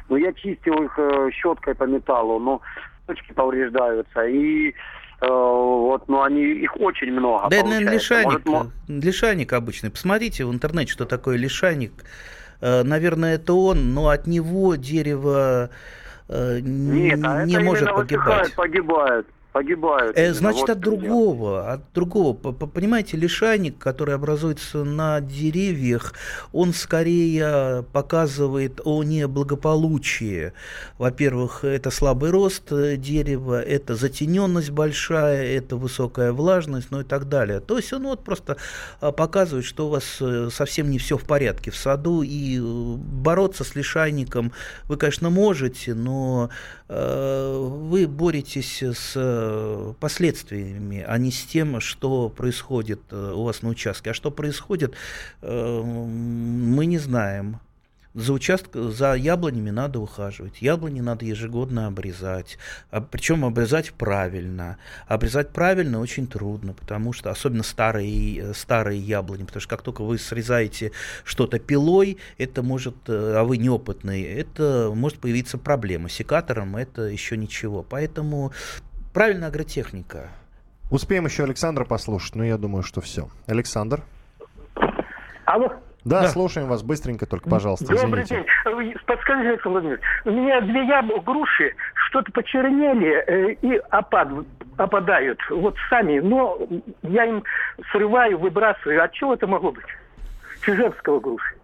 Но 0.09 0.17
я 0.17 0.33
чистил 0.33 0.83
их 0.83 0.93
э, 0.97 1.29
щеткой 1.31 1.75
по 1.75 1.85
металлу, 1.85 2.37
но 2.37 2.61
точки 3.07 3.31
повреждаются, 3.31 4.25
и 4.25 4.69
э, 4.69 4.73
вот, 5.21 6.09
но 6.09 6.23
они, 6.23 6.43
их 6.43 6.75
очень 6.77 7.13
много, 7.13 7.47
Да, 7.49 7.55
это, 7.55 7.67
наверное, 7.69 7.93
лишайник, 7.93 8.45
Может, 8.45 8.71
лишайник 8.89 9.53
обычный. 9.53 9.89
Посмотрите 9.89 10.45
в 10.45 10.51
интернете, 10.53 10.91
что 10.91 11.05
такое 11.05 11.37
лишайник. 11.37 11.93
Э, 12.59 12.83
наверное, 12.83 13.35
это 13.35 13.53
он, 13.53 13.93
но 13.93 14.09
от 14.09 14.27
него 14.27 14.75
дерево 14.75 15.69
э, 16.27 16.59
Нет, 16.59 17.21
а 17.23 17.45
не 17.45 17.57
может 17.59 17.89
погибать. 17.89 18.53
погибает 18.53 19.27
погибают. 19.55 20.17
Э, 20.17 20.33
значит, 20.33 20.67
вот 20.67 20.69
от 20.71 20.79
другого, 20.81 21.71
от 21.71 21.93
другого. 21.93 22.33
Понимаете, 22.33 23.15
лишайник, 23.15 23.77
который 23.77 24.13
образуется 24.13 24.83
на 24.83 25.21
деревьях, 25.21 26.13
он 26.51 26.73
скорее 26.73 27.85
показывает 27.93 28.81
о 28.83 29.01
неблагополучии. 29.03 30.51
Во-первых, 30.97 31.63
это 31.63 31.89
слабый 31.89 32.31
рост 32.31 32.63
дерева, 32.69 33.61
это 33.61 33.95
затененность 33.95 34.71
большая, 34.71 35.57
это 35.57 35.77
высокая 35.77 36.33
влажность, 36.33 36.87
ну 36.91 36.99
и 36.99 37.05
так 37.05 37.29
далее. 37.29 37.61
То 37.61 37.77
есть 37.77 37.93
он 37.93 38.03
вот 38.03 38.25
просто 38.25 38.57
а, 38.99 39.13
показывает, 39.13 39.65
что 39.65 39.87
у 39.87 39.89
вас 39.89 40.17
э, 40.19 40.49
совсем 40.51 40.89
не 40.89 40.97
все 40.97 41.17
в 41.17 41.23
порядке 41.23 41.71
в 41.71 41.77
саду, 41.77 42.23
и 42.23 42.59
э, 42.59 42.61
бороться 42.61 43.63
с 43.63 43.73
лишайником 43.73 44.51
вы, 44.89 44.97
конечно, 44.97 45.29
можете, 45.29 45.93
но 45.93 46.49
э, 46.89 47.57
вы 47.89 48.05
боретесь 48.05 48.83
с 48.83 49.15
последствиями, 49.99 51.03
а 51.07 51.17
не 51.17 51.31
с 51.31 51.43
тем, 51.45 51.79
что 51.79 52.29
происходит 52.29 53.01
э, 53.11 53.33
у 53.35 53.43
вас 53.43 53.61
на 53.61 53.69
участке. 53.69 54.11
А 54.11 54.13
что 54.13 54.31
происходит, 54.31 54.93
э, 55.41 55.81
мы 55.81 56.85
не 56.85 56.97
знаем. 56.97 57.59
За 58.13 58.31
участок, 58.31 58.73
за 58.75 59.13
яблонями 59.15 59.71
надо 59.71 59.99
ухаживать. 59.99 60.61
Яблони 60.61 61.01
надо 61.01 61.25
ежегодно 61.25 61.87
обрезать. 61.87 62.57
А, 62.89 63.01
причем 63.01 63.43
обрезать 63.43 63.91
правильно. 63.91 64.77
Обрезать 65.07 65.49
правильно 65.49 65.99
очень 65.99 66.25
трудно, 66.25 66.71
потому 66.73 67.11
что 67.11 67.29
особенно 67.29 67.63
старые, 67.63 68.39
э, 68.39 68.53
старые 68.53 69.01
яблони, 69.01 69.43
потому 69.43 69.59
что 69.59 69.69
как 69.69 69.81
только 69.81 70.01
вы 70.03 70.17
срезаете 70.17 70.93
что-то 71.25 71.59
пилой, 71.59 72.17
это 72.37 72.63
может, 72.63 72.95
а 73.07 73.43
вы 73.43 73.57
неопытный, 73.57 74.21
это 74.21 74.93
может 74.95 75.19
появиться 75.19 75.57
проблема. 75.57 76.07
Секатором 76.07 76.77
это 76.77 77.01
еще 77.01 77.35
ничего. 77.35 77.83
Поэтому 77.83 78.53
Правильная 79.15 79.47
агротехника. 79.47 80.27
Успеем 80.91 81.25
еще 81.25 81.45
Александра 81.45 81.85
послушать, 81.85 82.35
но 82.35 82.43
я 82.43 82.57
думаю, 82.57 82.83
что 82.83 82.99
все. 82.99 83.29
Александр. 83.47 84.01
Алло. 85.45 85.69
Да, 86.03 86.23
да, 86.23 86.27
слушаем 86.27 86.67
вас 86.67 86.83
быстренько, 86.83 87.25
только, 87.25 87.49
пожалуйста, 87.49 87.85
Добрый 87.87 88.25
извините. 88.25 88.45
день. 88.65 88.93
Подскажите, 89.05 89.49
Александр 89.51 89.69
Владимирович, 89.69 90.03
у 90.25 90.31
меня 90.31 90.59
две 90.59 90.85
яб... 90.85 91.23
груши 91.23 91.73
что-то 92.09 92.29
почернели 92.33 93.23
э, 93.25 93.53
и 93.61 93.81
опад... 93.89 94.27
опадают 94.75 95.39
вот 95.49 95.77
сами, 95.89 96.19
но 96.19 96.59
я 97.03 97.23
им 97.23 97.41
срываю, 97.93 98.37
выбрасываю. 98.37 99.01
От 99.01 99.13
чего 99.13 99.33
это 99.33 99.47
могло 99.47 99.71
быть? 99.71 99.85
Чижевского 100.65 101.21
груши 101.21 101.55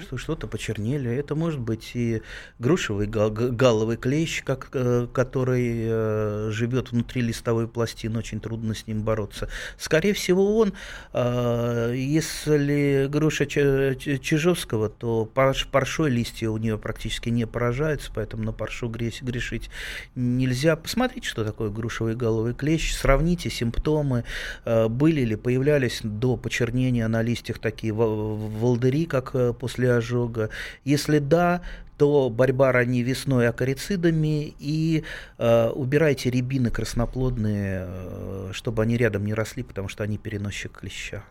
что 0.00 0.16
что-то 0.16 0.46
почернели. 0.46 1.10
Это 1.10 1.34
может 1.34 1.60
быть 1.60 1.92
и 1.94 2.22
грушевый 2.58 3.06
гал- 3.06 3.96
клещ, 3.96 4.42
как, 4.42 4.70
э, 4.72 5.06
который 5.12 5.86
э, 5.86 6.50
живет 6.50 6.90
внутри 6.92 7.22
листовой 7.22 7.68
пластины, 7.68 8.18
очень 8.18 8.40
трудно 8.40 8.74
с 8.74 8.86
ним 8.86 9.02
бороться. 9.02 9.48
Скорее 9.78 10.14
всего, 10.14 10.58
он, 10.58 10.72
э, 11.12 11.94
если 11.96 13.06
груша 13.08 13.46
Чижовского, 13.46 14.88
то 14.88 15.26
парш, 15.26 15.66
паршой 15.68 16.10
листья 16.10 16.48
у 16.48 16.56
нее 16.56 16.78
практически 16.78 17.28
не 17.28 17.46
поражаются, 17.46 18.10
поэтому 18.14 18.44
на 18.44 18.52
паршу 18.52 18.88
гресь, 18.88 19.22
грешить 19.22 19.70
нельзя. 20.14 20.76
Посмотрите, 20.76 21.28
что 21.28 21.44
такое 21.44 21.70
грушевый 21.70 22.16
галловый 22.16 22.54
клещ, 22.54 22.94
сравните 22.94 23.50
симптомы, 23.50 24.24
э, 24.64 24.88
были 24.88 25.22
ли, 25.22 25.36
появлялись 25.36 26.00
до 26.02 26.36
почернения 26.36 27.06
на 27.08 27.22
листьях 27.22 27.58
такие 27.58 27.92
волдыри, 28.54 29.06
как 29.06 29.34
э, 29.34 29.52
после 29.52 29.92
ожога? 29.92 30.50
Если 30.84 31.18
да, 31.18 31.62
то 31.96 32.28
борьба 32.30 32.72
ранней 32.72 33.02
весной 33.02 33.48
акарицидами 33.48 34.54
и 34.58 35.04
э, 35.38 35.68
убирайте 35.70 36.30
рябины 36.30 36.70
красноплодные, 36.70 37.86
э, 37.86 38.50
чтобы 38.52 38.82
они 38.82 38.96
рядом 38.96 39.24
не 39.24 39.34
росли, 39.34 39.62
потому 39.62 39.88
что 39.88 40.02
они 40.02 40.18
переносчик 40.18 40.72
клеща. 40.72 41.22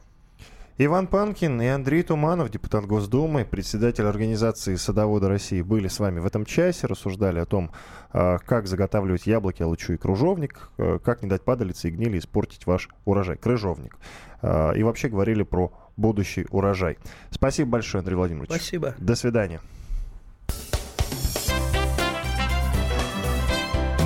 Иван 0.79 1.05
Панкин 1.05 1.61
и 1.61 1.67
Андрей 1.67 2.01
Туманов, 2.01 2.49
депутат 2.49 2.87
Госдумы, 2.87 3.45
председатель 3.45 4.05
организации 4.05 4.75
«Садоводы 4.75 5.27
России» 5.27 5.61
были 5.61 5.87
с 5.87 5.99
вами 5.99 6.19
в 6.19 6.25
этом 6.25 6.45
часе, 6.45 6.87
рассуждали 6.87 7.39
о 7.39 7.45
том, 7.45 7.71
э, 8.11 8.39
как 8.43 8.65
заготавливать 8.65 9.27
яблоки, 9.27 9.61
алычу 9.61 9.93
и 9.93 9.97
кружовник, 9.97 10.71
как 10.77 11.21
не 11.21 11.29
дать 11.29 11.43
падалице 11.43 11.89
и 11.89 11.91
гнили 11.91 12.17
испортить 12.17 12.65
ваш 12.65 12.89
урожай, 13.05 13.37
крыжовник. 13.37 13.97
И 14.41 14.83
вообще 14.83 15.07
говорили 15.07 15.43
про 15.43 15.71
будущий 15.97 16.45
урожай. 16.49 16.97
Спасибо 17.31 17.71
большое, 17.71 17.99
Андрей 17.99 18.15
Владимирович. 18.15 18.49
Спасибо. 18.49 18.95
До 18.97 19.15
свидания. 19.15 19.61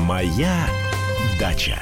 Моя 0.07 0.67
дача. 1.39 1.79